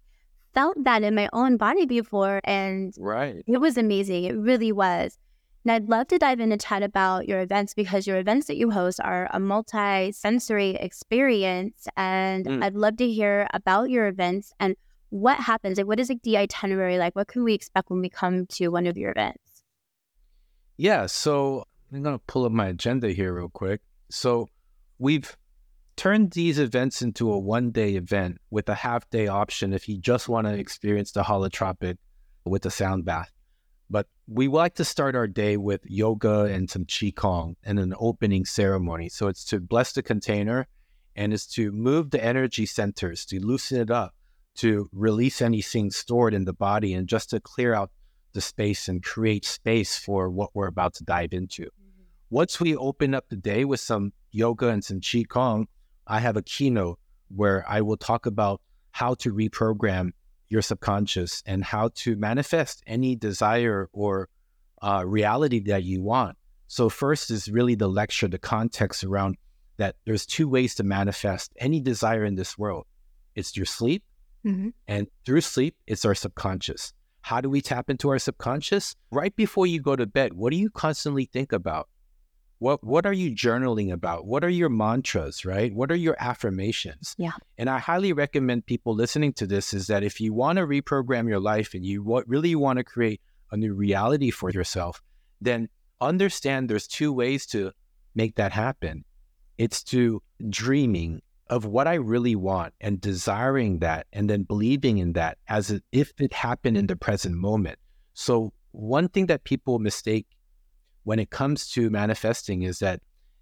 felt 0.55 0.83
that 0.85 1.03
in 1.03 1.15
my 1.15 1.29
own 1.33 1.59
body 1.59 1.85
before, 1.85 2.41
and 2.45 2.95
right, 2.99 3.43
it 3.47 3.59
was 3.59 3.77
amazing. 3.77 4.25
It 4.25 4.37
really 4.37 4.73
was. 4.73 5.19
And 5.65 5.73
I'd 5.73 5.89
love 5.91 6.09
to 6.09 6.19
dive 6.19 6.41
in 6.41 6.51
and 6.51 6.61
chat 6.61 6.83
about 6.83 7.29
your 7.29 7.41
events 7.41 7.75
because 7.75 8.07
your 8.07 8.17
events 8.17 8.47
that 8.47 8.57
you 8.57 8.71
host 8.71 9.01
are 9.05 9.29
a 9.33 9.39
multi 9.39 10.13
sensory 10.13 10.71
experience. 10.71 11.87
And 11.95 12.47
mm. 12.47 12.65
I'd 12.65 12.75
love 12.75 12.97
to 12.97 13.11
hear 13.11 13.47
about 13.53 13.91
your 13.91 14.07
events 14.07 14.55
and 14.59 14.77
what 15.11 15.39
happens. 15.39 15.79
Like, 15.79 15.87
what 15.87 16.01
is 16.01 16.09
like 16.09 16.23
the 16.23 16.37
itinerary 16.37 16.99
like? 16.99 17.17
What 17.17 17.29
can 17.29 17.45
we 17.45 17.55
expect 17.55 17.91
when 17.91 18.01
we 18.01 18.11
come 18.11 18.47
to 18.47 18.69
one 18.69 18.87
of 18.87 18.97
your 18.97 19.11
events? 19.11 19.63
Yeah. 20.77 21.07
So 21.07 21.65
I'm 21.93 22.03
to 22.03 22.19
pull 22.27 22.45
up 22.45 22.53
my 22.53 22.69
agenda 22.69 23.11
here 23.11 23.35
real 23.35 23.49
quick. 23.49 23.81
So 24.11 24.49
we've 24.99 25.37
turned 25.97 26.31
these 26.33 26.59
events 26.59 27.03
into 27.03 27.31
a 27.33 27.39
one 27.39 27.71
day 27.71 27.97
event 27.97 28.39
with 28.51 28.69
a 28.69 28.75
half 28.75 29.09
day 29.11 29.27
option 29.27 29.73
if 29.73 29.89
you 29.89 29.99
just 29.99 30.29
want 30.29 30.47
to 30.47 30.55
experience 30.55 31.13
the 31.13 31.23
holotropic 31.23 31.97
with 32.45 32.65
a 32.67 32.71
sound 32.71 33.05
bath. 33.05 33.33
But 33.91 34.07
we 34.27 34.49
like 34.49 34.75
to 34.75 34.85
start 34.85 35.17
our 35.17 35.27
day 35.27 35.57
with 35.57 35.81
yoga 35.85 36.43
and 36.45 36.71
some 36.71 36.85
qigong 36.85 37.57
and 37.65 37.79
an 37.79 37.95
opening 37.99 38.45
ceremony. 38.45 39.09
So 39.09 39.29
it's 39.29 39.45
to 39.47 39.61
bless 39.61 39.93
the 39.93 40.03
container 40.03 40.69
and 41.17 41.33
it's 41.33 41.47
to 41.55 41.73
move 41.73 42.11
the 42.11 42.23
energy 42.23 42.67
centers, 42.67 43.25
to 43.27 43.41
loosen 43.41 43.81
it 43.81 43.91
up, 43.91 44.15
to 44.59 44.89
release 44.93 45.41
anything 45.41 45.91
stored 45.91 46.35
in 46.35 46.45
the 46.45 46.53
body, 46.53 46.95
and 46.95 47.09
just 47.09 47.31
to 47.31 47.41
clear 47.41 47.75
out 47.75 47.91
the 48.33 48.41
space 48.41 48.89
and 48.89 49.03
create 49.03 49.45
space 49.45 49.97
for 49.97 50.31
what 50.31 50.51
we're 50.55 50.67
about 50.67 50.95
to 50.95 51.05
dive 51.05 51.33
into. 51.33 51.63
Mm-hmm. 51.63 52.03
Once 52.31 52.61
we 52.61 52.77
open 52.77 53.15
up 53.15 53.29
the 53.29 53.37
day 53.37 53.65
with 53.65 53.81
some 53.81 54.13
yoga 54.31 54.69
and 54.69 54.85
some 54.85 55.01
qigong, 55.01 55.67
I 56.07 56.21
have 56.21 56.37
a 56.37 56.43
keynote 56.43 56.99
where 57.35 57.65
I 57.69 57.81
will 57.81 57.97
talk 57.97 58.27
about 58.27 58.61
how 58.91 59.15
to 59.15 59.33
reprogram 59.33 60.11
your 60.49 60.63
subconscious 60.63 61.43
and 61.47 61.65
how 61.65 61.91
to 61.95 62.17
manifest 62.17 62.83
any 62.87 63.15
desire 63.17 63.89
or 63.93 64.29
uh, 64.83 65.05
reality 65.07 65.61
that 65.61 65.85
you 65.85 66.03
want. 66.03 66.37
So, 66.69 66.89
first 66.89 67.31
is 67.31 67.49
really 67.49 67.75
the 67.75 67.89
lecture, 67.89 68.29
the 68.29 68.39
context 68.39 69.05
around 69.05 69.37
that 69.77 69.97
there's 70.05 70.27
two 70.27 70.49
ways 70.49 70.75
to 70.77 70.83
manifest 70.83 71.53
any 71.59 71.81
desire 71.81 72.25
in 72.25 72.35
this 72.35 72.59
world 72.59 72.87
it's 73.39 73.57
your 73.57 73.67
sleep, 73.67 74.03
mm-hmm. 74.45 74.69
and 74.87 75.07
through 75.25 75.41
sleep, 75.41 75.77
it's 75.87 76.05
our 76.05 76.15
subconscious. 76.15 76.93
How 77.23 77.41
do 77.41 77.51
we 77.51 77.61
tap 77.61 77.91
into 77.91 78.09
our 78.09 78.19
subconscious? 78.19 78.97
Right 79.11 79.35
before 79.37 79.67
you 79.67 79.81
go 79.81 79.97
to 79.97 80.07
bed, 80.07 80.35
what 80.35 80.51
do 80.51 80.57
you 80.57 80.71
constantly 80.71 81.27
think 81.27 81.53
about? 81.53 81.89
What 82.61 82.83
what 82.83 83.07
are 83.07 83.13
you 83.13 83.31
journaling 83.31 83.93
about? 83.93 84.27
What 84.27 84.43
are 84.43 84.49
your 84.49 84.69
mantras, 84.69 85.45
right? 85.45 85.73
What 85.73 85.93
are 85.93 85.97
your 85.97 86.17
affirmations? 86.19 87.15
Yeah. 87.17 87.33
And 87.57 87.71
I 87.71 87.79
highly 87.79 88.13
recommend 88.13 88.67
people 88.67 88.95
listening 88.95 89.33
to 89.35 89.47
this 89.47 89.73
is 89.73 89.87
that 89.87 90.03
if 90.03 90.21
you 90.21 90.33
want 90.33 90.59
to 90.59 90.67
reprogram 90.67 91.29
your 91.29 91.39
life 91.39 91.75
and 91.75 91.85
you 91.85 92.03
what 92.03 92.29
really 92.29 92.55
want 92.57 92.79
to 92.79 92.85
create 92.85 93.21
a 93.53 93.57
new 93.57 93.75
reality 93.75 94.31
for 94.31 94.51
yourself, 94.51 95.01
then 95.41 95.69
understand 96.01 96.69
there's 96.69 96.89
two 96.89 97.13
ways 97.13 97.47
to 97.47 97.73
make 98.15 98.35
that 98.37 98.53
happen. 98.53 99.05
It's 99.57 99.83
to 99.85 100.23
dreaming 100.49 101.23
of 101.51 101.65
what 101.65 101.87
I 101.87 101.95
really 101.95 102.37
want 102.37 102.75
and 102.81 103.01
desiring 103.01 103.79
that 103.79 104.07
and 104.13 104.29
then 104.29 104.43
believing 104.43 104.99
in 104.99 105.15
that 105.15 105.39
as 105.49 105.81
if 105.93 106.13
it 106.19 106.33
happened 106.33 106.77
in 106.77 106.87
the 106.87 106.97
present 106.97 107.37
moment. 107.37 107.79
So 108.15 108.53
one 108.73 109.09
thing 109.09 109.27
that 109.27 109.45
people 109.45 109.79
mistake 109.79 110.27
when 111.05 111.19
it 111.19 111.31
comes 111.31 111.71
to 111.71 111.89
manifesting 111.91 112.63
is 112.63 112.81
that 112.81 113.01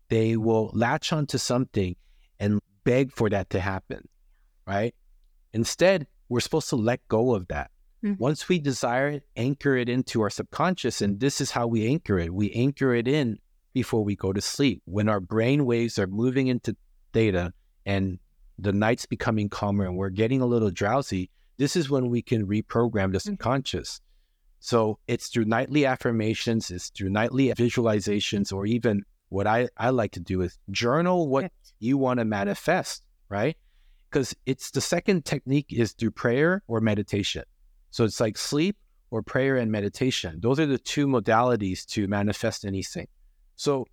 they 0.08 0.36
will 0.36 0.70
latch 0.72 1.12
onto 1.12 1.38
something 1.38 1.96
and 2.38 2.60
beg 2.84 3.10
for 3.10 3.28
that 3.30 3.50
to 3.50 3.60
happen, 3.60 4.08
right? 4.66 4.94
Instead, 5.52 6.06
we're 6.28 6.40
supposed 6.40 6.68
to 6.68 6.76
let 6.76 7.06
go 7.08 7.34
of 7.34 7.48
that. 7.48 7.70
Mm-hmm. 8.04 8.22
Once 8.22 8.48
we 8.48 8.58
desire 8.60 9.08
it, 9.08 9.22
anchor 9.36 9.76
it 9.76 9.88
into 9.88 10.22
our 10.22 10.30
subconscious. 10.30 11.00
And 11.02 11.18
this 11.18 11.40
is 11.40 11.50
how 11.50 11.66
we 11.66 11.86
anchor 11.88 12.18
it. 12.18 12.32
We 12.32 12.52
anchor 12.52 12.94
it 12.94 13.08
in 13.08 13.38
before 13.72 14.04
we 14.04 14.14
go 14.14 14.32
to 14.32 14.40
sleep. 14.40 14.82
When 14.84 15.08
our 15.08 15.20
brain 15.20 15.64
waves 15.64 15.98
are 15.98 16.06
moving 16.06 16.46
into 16.46 16.76
theta 17.12 17.52
and 17.86 18.18
the 18.58 18.72
night's 18.72 19.06
becoming 19.06 19.48
calmer 19.48 19.84
and 19.84 19.96
we're 19.96 20.10
getting 20.10 20.42
a 20.42 20.46
little 20.46 20.70
drowsy, 20.70 21.30
this 21.56 21.76
is 21.76 21.88
when 21.88 22.10
we 22.10 22.20
can 22.20 22.46
reprogram 22.46 23.12
the 23.12 23.18
mm-hmm. 23.18 23.30
subconscious. 23.30 24.00
So 24.60 24.98
it's 25.06 25.28
through 25.28 25.44
nightly 25.44 25.86
affirmations, 25.86 26.70
it's 26.70 26.90
through 26.90 27.10
nightly 27.10 27.48
visualizations, 27.48 28.52
or 28.52 28.66
even 28.66 29.04
what 29.28 29.46
I, 29.46 29.68
I 29.76 29.90
like 29.90 30.12
to 30.12 30.20
do 30.20 30.42
is 30.42 30.58
journal 30.70 31.28
what 31.28 31.52
you 31.78 31.98
want 31.98 32.18
to 32.18 32.24
manifest, 32.24 33.04
right? 33.28 33.56
Because 34.10 34.34
it's 34.46 34.70
the 34.70 34.80
second 34.80 35.24
technique 35.24 35.66
is 35.70 35.92
through 35.92 36.12
prayer 36.12 36.62
or 36.66 36.80
meditation. 36.80 37.44
So 37.90 38.04
it's 38.04 38.20
like 38.20 38.36
sleep 38.36 38.76
or 39.10 39.22
prayer 39.22 39.56
and 39.56 39.70
meditation. 39.70 40.40
Those 40.40 40.58
are 40.58 40.66
the 40.66 40.78
two 40.78 41.06
modalities 41.06 41.86
to 41.86 42.08
manifest 42.08 42.64
anything. 42.64 43.08
So 43.56 43.86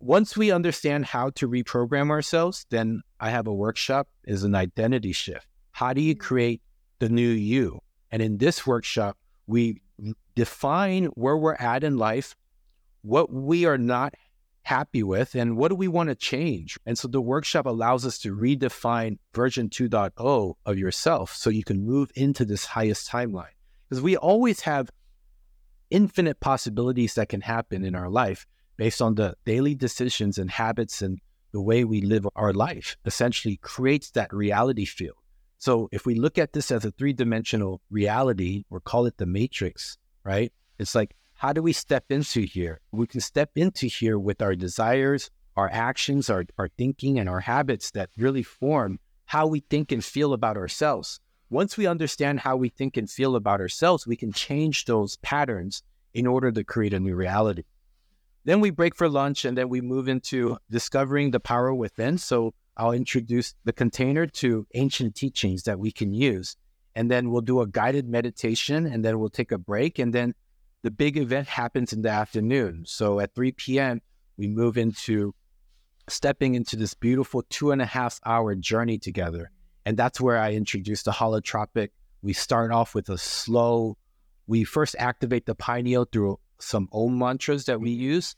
once 0.00 0.36
we 0.36 0.50
understand 0.50 1.06
how 1.06 1.30
to 1.30 1.48
reprogram 1.48 2.10
ourselves, 2.10 2.66
then 2.70 3.02
I 3.18 3.30
have 3.30 3.46
a 3.46 3.54
workshop 3.54 4.08
is 4.24 4.44
an 4.44 4.54
identity 4.54 5.12
shift. 5.12 5.46
How 5.72 5.92
do 5.92 6.00
you 6.00 6.14
mm. 6.14 6.20
create 6.20 6.62
the 6.98 7.08
new 7.08 7.28
you? 7.28 7.80
And 8.10 8.22
in 8.22 8.38
this 8.38 8.66
workshop, 8.66 9.16
we 9.46 9.80
define 10.34 11.06
where 11.06 11.36
we're 11.36 11.54
at 11.54 11.82
in 11.82 11.96
life, 11.96 12.36
what 13.02 13.32
we 13.32 13.64
are 13.64 13.78
not 13.78 14.14
happy 14.62 15.02
with, 15.02 15.34
and 15.34 15.56
what 15.56 15.68
do 15.68 15.74
we 15.74 15.88
want 15.88 16.08
to 16.08 16.14
change. 16.14 16.78
And 16.86 16.98
so 16.98 17.08
the 17.08 17.20
workshop 17.20 17.66
allows 17.66 18.04
us 18.04 18.18
to 18.18 18.36
redefine 18.36 19.18
version 19.32 19.68
2.0 19.68 20.54
of 20.66 20.78
yourself 20.78 21.34
so 21.34 21.50
you 21.50 21.64
can 21.64 21.86
move 21.86 22.10
into 22.14 22.44
this 22.44 22.66
highest 22.66 23.08
timeline. 23.08 23.54
Because 23.88 24.02
we 24.02 24.16
always 24.16 24.60
have 24.62 24.90
infinite 25.90 26.40
possibilities 26.40 27.14
that 27.14 27.28
can 27.28 27.40
happen 27.40 27.84
in 27.84 27.94
our 27.94 28.10
life 28.10 28.46
based 28.76 29.00
on 29.02 29.14
the 29.14 29.34
daily 29.44 29.74
decisions 29.74 30.38
and 30.38 30.50
habits 30.50 31.02
and 31.02 31.18
the 31.52 31.60
way 31.60 31.84
we 31.84 32.00
live 32.02 32.26
our 32.36 32.52
life 32.52 32.96
essentially 33.04 33.56
creates 33.56 34.10
that 34.10 34.32
reality 34.32 34.84
field. 34.84 35.16
So 35.58 35.88
if 35.90 36.04
we 36.04 36.14
look 36.14 36.36
at 36.38 36.52
this 36.52 36.70
as 36.70 36.84
a 36.84 36.90
three 36.90 37.12
dimensional 37.12 37.80
reality, 37.90 38.64
or 38.70 38.80
call 38.80 39.06
it 39.06 39.16
the 39.16 39.26
matrix, 39.26 39.96
right? 40.22 40.52
It's 40.78 40.94
like, 40.94 41.16
how 41.34 41.52
do 41.52 41.62
we 41.62 41.72
step 41.72 42.04
into 42.10 42.42
here? 42.42 42.80
We 42.92 43.06
can 43.06 43.20
step 43.20 43.50
into 43.56 43.86
here 43.86 44.18
with 44.18 44.42
our 44.42 44.54
desires, 44.54 45.30
our 45.56 45.70
actions, 45.72 46.28
our, 46.28 46.44
our 46.58 46.68
thinking, 46.76 47.18
and 47.18 47.28
our 47.28 47.40
habits 47.40 47.90
that 47.92 48.10
really 48.16 48.42
form 48.42 48.98
how 49.24 49.46
we 49.46 49.60
think 49.60 49.92
and 49.92 50.04
feel 50.04 50.32
about 50.32 50.56
ourselves. 50.56 51.20
Once 51.48 51.76
we 51.76 51.86
understand 51.86 52.40
how 52.40 52.56
we 52.56 52.68
think 52.68 52.96
and 52.96 53.10
feel 53.10 53.36
about 53.36 53.60
ourselves, 53.60 54.06
we 54.06 54.16
can 54.16 54.32
change 54.32 54.84
those 54.84 55.16
patterns 55.18 55.82
in 56.12 56.26
order 56.26 56.50
to 56.50 56.64
create 56.64 56.92
a 56.92 57.00
new 57.00 57.14
reality. 57.14 57.62
Then 58.46 58.60
we 58.60 58.70
break 58.70 58.94
for 58.94 59.08
lunch 59.08 59.44
and 59.44 59.58
then 59.58 59.68
we 59.68 59.80
move 59.80 60.08
into 60.08 60.56
discovering 60.70 61.32
the 61.32 61.40
power 61.40 61.74
within. 61.74 62.16
So 62.16 62.54
I'll 62.76 62.92
introduce 62.92 63.54
the 63.64 63.72
container 63.72 64.24
to 64.26 64.68
ancient 64.74 65.16
teachings 65.16 65.64
that 65.64 65.80
we 65.80 65.90
can 65.90 66.14
use. 66.14 66.56
And 66.94 67.10
then 67.10 67.30
we'll 67.30 67.40
do 67.40 67.60
a 67.60 67.66
guided 67.66 68.08
meditation 68.08 68.86
and 68.86 69.04
then 69.04 69.18
we'll 69.18 69.30
take 69.30 69.50
a 69.50 69.58
break. 69.58 69.98
And 69.98 70.14
then 70.14 70.32
the 70.82 70.92
big 70.92 71.16
event 71.16 71.48
happens 71.48 71.92
in 71.92 72.02
the 72.02 72.10
afternoon. 72.10 72.84
So 72.86 73.18
at 73.18 73.34
3 73.34 73.50
p.m., 73.50 74.00
we 74.36 74.46
move 74.46 74.78
into 74.78 75.34
stepping 76.08 76.54
into 76.54 76.76
this 76.76 76.94
beautiful 76.94 77.42
two 77.50 77.72
and 77.72 77.82
a 77.82 77.86
half 77.86 78.20
hour 78.24 78.54
journey 78.54 78.96
together. 78.96 79.50
And 79.84 79.96
that's 79.96 80.20
where 80.20 80.38
I 80.38 80.52
introduce 80.52 81.02
the 81.02 81.10
holotropic. 81.10 81.88
We 82.22 82.32
start 82.32 82.70
off 82.70 82.94
with 82.94 83.08
a 83.08 83.18
slow, 83.18 83.96
we 84.46 84.62
first 84.62 84.94
activate 85.00 85.46
the 85.46 85.56
pineal 85.56 86.04
through 86.04 86.38
some 86.58 86.88
Om 86.92 87.18
mantras 87.18 87.64
that 87.66 87.80
we 87.80 87.90
use 87.90 88.34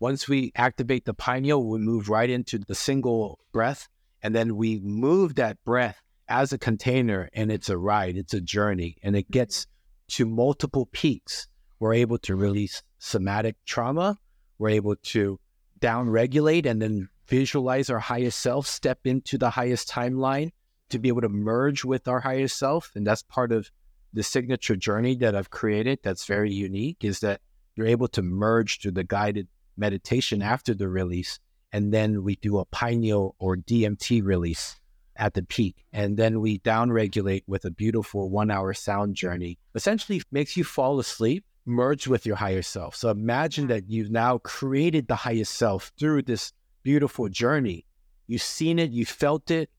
Once 0.00 0.28
we 0.28 0.52
activate 0.56 1.04
the 1.04 1.14
pineal, 1.14 1.66
we 1.66 1.78
move 1.78 2.08
right 2.08 2.28
into 2.28 2.58
the 2.58 2.74
single 2.74 3.38
breath. 3.52 3.88
And 4.22 4.34
then 4.34 4.56
we 4.56 4.80
move 4.80 5.36
that 5.36 5.62
breath 5.64 6.02
as 6.28 6.52
a 6.52 6.58
container 6.58 7.28
and 7.32 7.50
it's 7.50 7.68
a 7.68 7.78
ride, 7.78 8.16
it's 8.16 8.34
a 8.34 8.40
journey, 8.40 8.96
and 9.02 9.14
it 9.16 9.30
gets 9.30 9.66
to 10.08 10.26
multiple 10.26 10.86
peaks. 10.86 11.48
We're 11.78 11.94
able 11.94 12.18
to 12.18 12.36
release 12.36 12.82
somatic 12.98 13.56
trauma. 13.66 14.18
We're 14.58 14.70
able 14.70 14.96
to 14.96 15.38
down 15.78 16.08
regulate 16.10 16.66
and 16.66 16.80
then 16.80 17.08
visualize 17.26 17.90
our 17.90 17.98
highest 17.98 18.40
self, 18.40 18.66
step 18.66 19.00
into 19.04 19.38
the 19.38 19.50
highest 19.50 19.88
timeline 19.88 20.50
to 20.90 20.98
be 20.98 21.08
able 21.08 21.22
to 21.22 21.28
merge 21.28 21.84
with 21.84 22.08
our 22.08 22.20
highest 22.20 22.58
self. 22.58 22.90
And 22.94 23.06
that's 23.06 23.22
part 23.22 23.52
of 23.52 23.70
the 24.12 24.22
signature 24.22 24.76
journey 24.76 25.16
that 25.16 25.34
I've 25.34 25.50
created 25.50 25.98
that's 26.02 26.24
very 26.26 26.52
unique 26.52 27.04
is 27.04 27.20
that 27.20 27.40
you're 27.76 27.86
able 27.86 28.08
to 28.08 28.22
merge 28.22 28.80
through 28.80 28.92
the 28.92 29.04
guided 29.04 29.48
meditation 29.76 30.42
after 30.42 30.74
the 30.74 30.88
release. 30.88 31.38
And 31.72 31.92
then 31.92 32.22
we 32.22 32.36
do 32.36 32.58
a 32.58 32.64
pineal 32.66 33.34
or 33.38 33.56
DMT 33.56 34.24
release 34.24 34.76
at 35.16 35.34
the 35.34 35.42
peak. 35.42 35.84
And 35.92 36.16
then 36.16 36.40
we 36.40 36.58
downregulate 36.60 37.42
with 37.46 37.64
a 37.64 37.70
beautiful 37.70 38.30
one 38.30 38.50
hour 38.50 38.74
sound 38.74 39.14
journey. 39.16 39.58
Essentially 39.74 40.22
makes 40.30 40.56
you 40.56 40.64
fall 40.64 40.98
asleep, 40.98 41.44
merge 41.66 42.06
with 42.06 42.26
your 42.26 42.36
higher 42.36 42.62
self. 42.62 42.94
So 42.94 43.10
imagine 43.10 43.68
that 43.68 43.88
you've 43.88 44.10
now 44.10 44.38
created 44.38 45.08
the 45.08 45.16
highest 45.16 45.54
self 45.54 45.92
through 45.98 46.22
this 46.22 46.52
beautiful 46.82 47.28
journey. 47.28 47.86
You've 48.26 48.42
seen 48.42 48.78
it, 48.78 48.90
you 48.90 49.04
felt 49.04 49.50
it. 49.50 49.70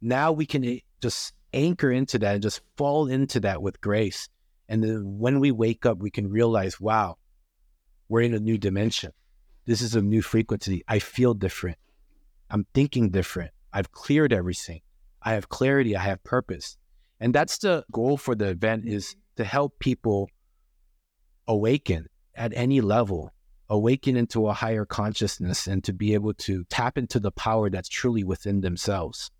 Now 0.00 0.32
we 0.32 0.46
can 0.46 0.64
eh, 0.64 0.78
just 1.00 1.32
anchor 1.52 1.90
into 1.90 2.18
that 2.18 2.34
and 2.34 2.42
just 2.42 2.60
fall 2.76 3.08
into 3.08 3.40
that 3.40 3.62
with 3.62 3.80
grace. 3.80 4.28
And 4.68 4.82
then 4.82 5.18
when 5.18 5.40
we 5.40 5.50
wake 5.50 5.86
up, 5.86 5.98
we 5.98 6.10
can 6.10 6.28
realize, 6.28 6.80
wow, 6.80 7.16
we're 8.08 8.22
in 8.22 8.34
a 8.34 8.40
new 8.40 8.58
dimension. 8.58 9.12
This 9.66 9.80
is 9.80 9.94
a 9.94 10.02
new 10.02 10.22
frequency. 10.22 10.82
I 10.88 10.98
feel 10.98 11.34
different. 11.34 11.78
I'm 12.50 12.66
thinking 12.74 13.10
different. 13.10 13.50
I've 13.72 13.92
cleared 13.92 14.32
everything. 14.32 14.80
I 15.22 15.34
have 15.34 15.48
clarity. 15.48 15.96
I 15.96 16.02
have 16.02 16.22
purpose. 16.24 16.76
And 17.20 17.34
that's 17.34 17.58
the 17.58 17.84
goal 17.92 18.16
for 18.16 18.34
the 18.34 18.48
event 18.48 18.86
is 18.86 19.16
to 19.36 19.44
help 19.44 19.78
people 19.78 20.30
awaken 21.46 22.06
at 22.34 22.52
any 22.54 22.80
level, 22.80 23.32
awaken 23.68 24.16
into 24.16 24.48
a 24.48 24.52
higher 24.52 24.84
consciousness 24.84 25.66
and 25.66 25.82
to 25.84 25.92
be 25.92 26.14
able 26.14 26.34
to 26.34 26.64
tap 26.64 26.96
into 26.96 27.18
the 27.18 27.32
power 27.32 27.68
that's 27.68 27.88
truly 27.88 28.24
within 28.24 28.60
themselves. 28.60 29.30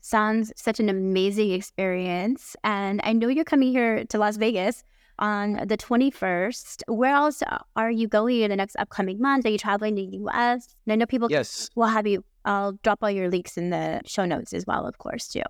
Sounds 0.00 0.52
such 0.56 0.80
an 0.80 0.88
amazing 0.88 1.52
experience. 1.52 2.56
And 2.64 3.00
I 3.04 3.12
know 3.12 3.28
you're 3.28 3.44
coming 3.44 3.70
here 3.70 4.04
to 4.04 4.18
Las 4.18 4.36
Vegas 4.36 4.84
on 5.18 5.54
the 5.66 5.76
21st. 5.76 6.82
Where 6.88 7.14
else 7.14 7.42
are 7.76 7.90
you 7.90 8.08
going 8.08 8.40
in 8.40 8.50
the 8.50 8.56
next 8.56 8.76
upcoming 8.76 9.20
months? 9.20 9.46
Are 9.46 9.50
you 9.50 9.58
traveling 9.58 9.96
to 9.96 10.06
the 10.06 10.16
US? 10.18 10.74
And 10.86 10.92
I 10.92 10.96
know 10.96 11.06
people 11.06 11.28
yes. 11.30 11.70
will 11.74 11.86
have 11.86 12.06
you, 12.06 12.24
I'll 12.44 12.72
drop 12.82 12.98
all 13.02 13.10
your 13.10 13.30
links 13.30 13.56
in 13.56 13.70
the 13.70 14.00
show 14.04 14.24
notes 14.24 14.52
as 14.52 14.66
well, 14.66 14.86
of 14.86 14.98
course, 14.98 15.28
too. 15.28 15.42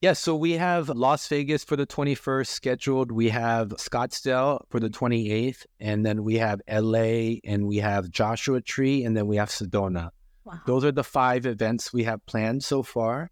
Yeah, 0.00 0.14
so 0.14 0.34
we 0.34 0.52
have 0.52 0.88
Las 0.88 1.28
Vegas 1.28 1.62
for 1.62 1.76
the 1.76 1.86
21st 1.86 2.46
scheduled. 2.46 3.12
We 3.12 3.28
have 3.28 3.68
Scottsdale 3.70 4.60
for 4.70 4.80
the 4.80 4.88
28th. 4.88 5.66
And 5.78 6.06
then 6.06 6.24
we 6.24 6.36
have 6.36 6.62
LA 6.70 7.36
and 7.44 7.66
we 7.66 7.78
have 7.78 8.10
Joshua 8.10 8.62
Tree 8.62 9.04
and 9.04 9.14
then 9.14 9.26
we 9.26 9.36
have 9.36 9.50
Sedona. 9.50 10.08
Wow. 10.44 10.54
Those 10.66 10.86
are 10.86 10.92
the 10.92 11.04
five 11.04 11.44
events 11.44 11.92
we 11.92 12.04
have 12.04 12.24
planned 12.24 12.64
so 12.64 12.82
far. 12.82 13.30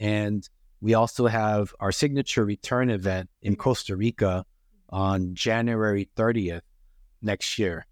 And 0.00 0.48
we 0.80 0.94
also 0.94 1.26
have 1.26 1.74
our 1.78 1.92
signature 1.92 2.44
return 2.44 2.90
event 2.90 3.28
in 3.42 3.52
mm-hmm. 3.52 3.60
Costa 3.60 3.96
Rica 3.96 4.44
on 4.88 5.34
January 5.34 6.08
30th 6.16 6.62
next 7.22 7.58
year. 7.58 7.86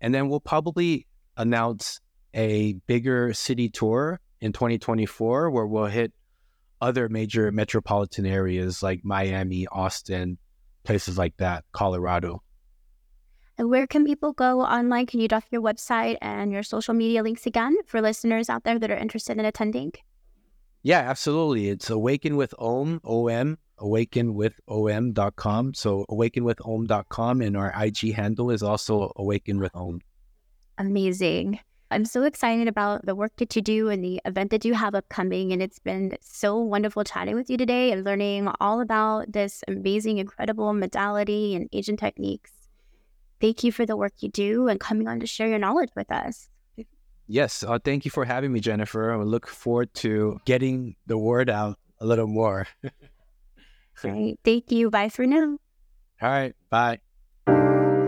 And 0.00 0.14
then 0.14 0.28
we'll 0.28 0.40
probably 0.40 1.06
announce 1.36 2.00
a 2.34 2.74
bigger 2.86 3.32
city 3.32 3.68
tour 3.68 4.20
in 4.40 4.52
2024 4.52 5.50
where 5.50 5.66
we'll 5.66 5.86
hit 5.86 6.12
other 6.80 7.08
major 7.08 7.50
metropolitan 7.50 8.26
areas 8.26 8.82
like 8.82 9.00
Miami, 9.02 9.66
Austin, 9.72 10.38
places 10.84 11.18
like 11.18 11.36
that, 11.38 11.64
Colorado. 11.72 12.42
And 13.56 13.68
where 13.68 13.88
can 13.88 14.04
people 14.04 14.32
go 14.32 14.60
online? 14.60 15.06
Can 15.06 15.18
you 15.18 15.26
drop 15.26 15.42
your 15.50 15.62
website 15.62 16.18
and 16.22 16.52
your 16.52 16.62
social 16.62 16.94
media 16.94 17.24
links 17.24 17.46
again 17.46 17.76
for 17.86 18.00
listeners 18.00 18.48
out 18.48 18.62
there 18.62 18.78
that 18.78 18.90
are 18.90 18.96
interested 18.96 19.36
in 19.38 19.44
attending? 19.44 19.92
Yeah, 20.82 21.00
absolutely. 21.00 21.68
It's 21.68 21.90
Awaken 21.90 22.36
with 22.36 22.54
Om, 22.58 23.00
O-M, 23.04 23.58
awaken 23.78 24.34
with 24.34 24.60
awakenwithom.com. 24.68 25.74
So 25.74 26.04
awaken 26.08 26.44
with 26.44 26.58
awakenwithom.com 26.58 27.42
and 27.42 27.56
our 27.56 27.72
IG 27.76 28.14
handle 28.14 28.50
is 28.50 28.62
also 28.62 29.12
Awaken 29.16 29.58
with 29.58 29.74
Om. 29.74 30.00
Amazing. 30.78 31.58
I'm 31.90 32.04
so 32.04 32.24
excited 32.24 32.68
about 32.68 33.06
the 33.06 33.14
work 33.14 33.32
that 33.38 33.56
you 33.56 33.62
do 33.62 33.88
and 33.88 34.04
the 34.04 34.20
event 34.26 34.50
that 34.50 34.64
you 34.64 34.74
have 34.74 34.94
upcoming. 34.94 35.52
And 35.52 35.62
it's 35.62 35.78
been 35.78 36.16
so 36.20 36.58
wonderful 36.58 37.02
chatting 37.02 37.34
with 37.34 37.48
you 37.48 37.56
today 37.56 37.92
and 37.92 38.04
learning 38.04 38.48
all 38.60 38.80
about 38.80 39.32
this 39.32 39.64
amazing, 39.66 40.18
incredible 40.18 40.72
modality 40.74 41.56
and 41.56 41.68
agent 41.72 41.98
techniques. 41.98 42.52
Thank 43.40 43.64
you 43.64 43.72
for 43.72 43.86
the 43.86 43.96
work 43.96 44.12
you 44.20 44.28
do 44.28 44.68
and 44.68 44.78
coming 44.78 45.08
on 45.08 45.20
to 45.20 45.26
share 45.26 45.48
your 45.48 45.58
knowledge 45.58 45.90
with 45.96 46.12
us. 46.12 46.50
Yes, 47.28 47.62
uh, 47.62 47.78
thank 47.78 48.06
you 48.06 48.10
for 48.10 48.24
having 48.24 48.52
me, 48.52 48.60
Jennifer. 48.60 49.12
I 49.12 49.16
look 49.16 49.46
forward 49.46 49.92
to 49.94 50.40
getting 50.46 50.96
the 51.06 51.18
word 51.18 51.50
out 51.50 51.78
a 52.00 52.06
little 52.06 52.26
more. 52.26 52.66
Great. 54.00 54.38
Thank 54.44 54.72
you. 54.72 54.90
Bye 54.90 55.10
for 55.10 55.26
now. 55.26 55.58
All 56.22 56.28
right. 56.28 56.54
Bye. 56.70 57.00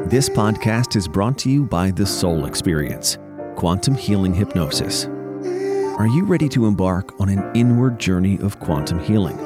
This 0.06 0.28
podcast 0.28 0.96
is 0.96 1.06
brought 1.06 1.36
to 1.38 1.50
you 1.50 1.64
by 1.64 1.90
The 1.90 2.06
Soul 2.06 2.46
Experience, 2.46 3.18
Quantum 3.56 3.94
Healing 3.94 4.32
Hypnosis. 4.32 5.04
Are 5.04 6.06
you 6.06 6.24
ready 6.24 6.48
to 6.48 6.64
embark 6.64 7.20
on 7.20 7.28
an 7.28 7.54
inward 7.54 8.00
journey 8.00 8.38
of 8.38 8.58
quantum 8.58 8.98
healing? 8.98 9.36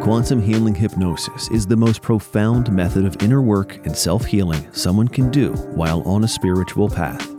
Quantum 0.00 0.40
healing 0.40 0.76
hypnosis 0.76 1.50
is 1.50 1.66
the 1.66 1.76
most 1.76 2.02
profound 2.02 2.70
method 2.70 3.04
of 3.04 3.20
inner 3.20 3.42
work 3.42 3.84
and 3.84 3.96
self 3.96 4.24
healing 4.24 4.72
someone 4.72 5.08
can 5.08 5.28
do 5.30 5.52
while 5.74 6.02
on 6.02 6.22
a 6.22 6.28
spiritual 6.28 6.88
path. 6.88 7.31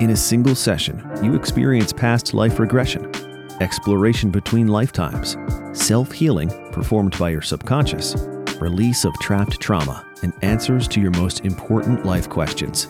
In 0.00 0.10
a 0.10 0.16
single 0.16 0.54
session, 0.54 1.02
you 1.22 1.34
experience 1.34 1.90
past 1.90 2.34
life 2.34 2.58
regression, 2.58 3.10
exploration 3.62 4.30
between 4.30 4.68
lifetimes, 4.68 5.38
self 5.72 6.12
healing 6.12 6.50
performed 6.70 7.18
by 7.18 7.30
your 7.30 7.40
subconscious, 7.40 8.14
release 8.60 9.06
of 9.06 9.18
trapped 9.20 9.58
trauma, 9.58 10.06
and 10.22 10.34
answers 10.42 10.86
to 10.88 11.00
your 11.00 11.12
most 11.12 11.46
important 11.46 12.04
life 12.04 12.28
questions. 12.28 12.88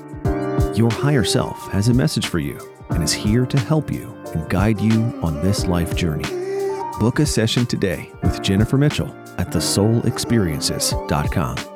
Your 0.74 0.90
higher 0.90 1.22
self 1.22 1.56
has 1.70 1.88
a 1.88 1.94
message 1.94 2.26
for 2.26 2.40
you 2.40 2.58
and 2.90 3.04
is 3.04 3.12
here 3.12 3.46
to 3.46 3.60
help 3.60 3.92
you 3.92 4.12
and 4.34 4.50
guide 4.50 4.80
you 4.80 5.00
on 5.22 5.40
this 5.42 5.66
life 5.66 5.94
journey. 5.94 6.28
Book 6.98 7.20
a 7.20 7.26
session 7.26 7.66
today 7.66 8.10
with 8.24 8.42
Jennifer 8.42 8.78
Mitchell 8.78 9.14
at 9.38 9.52
thesoulexperiences.com. 9.52 11.75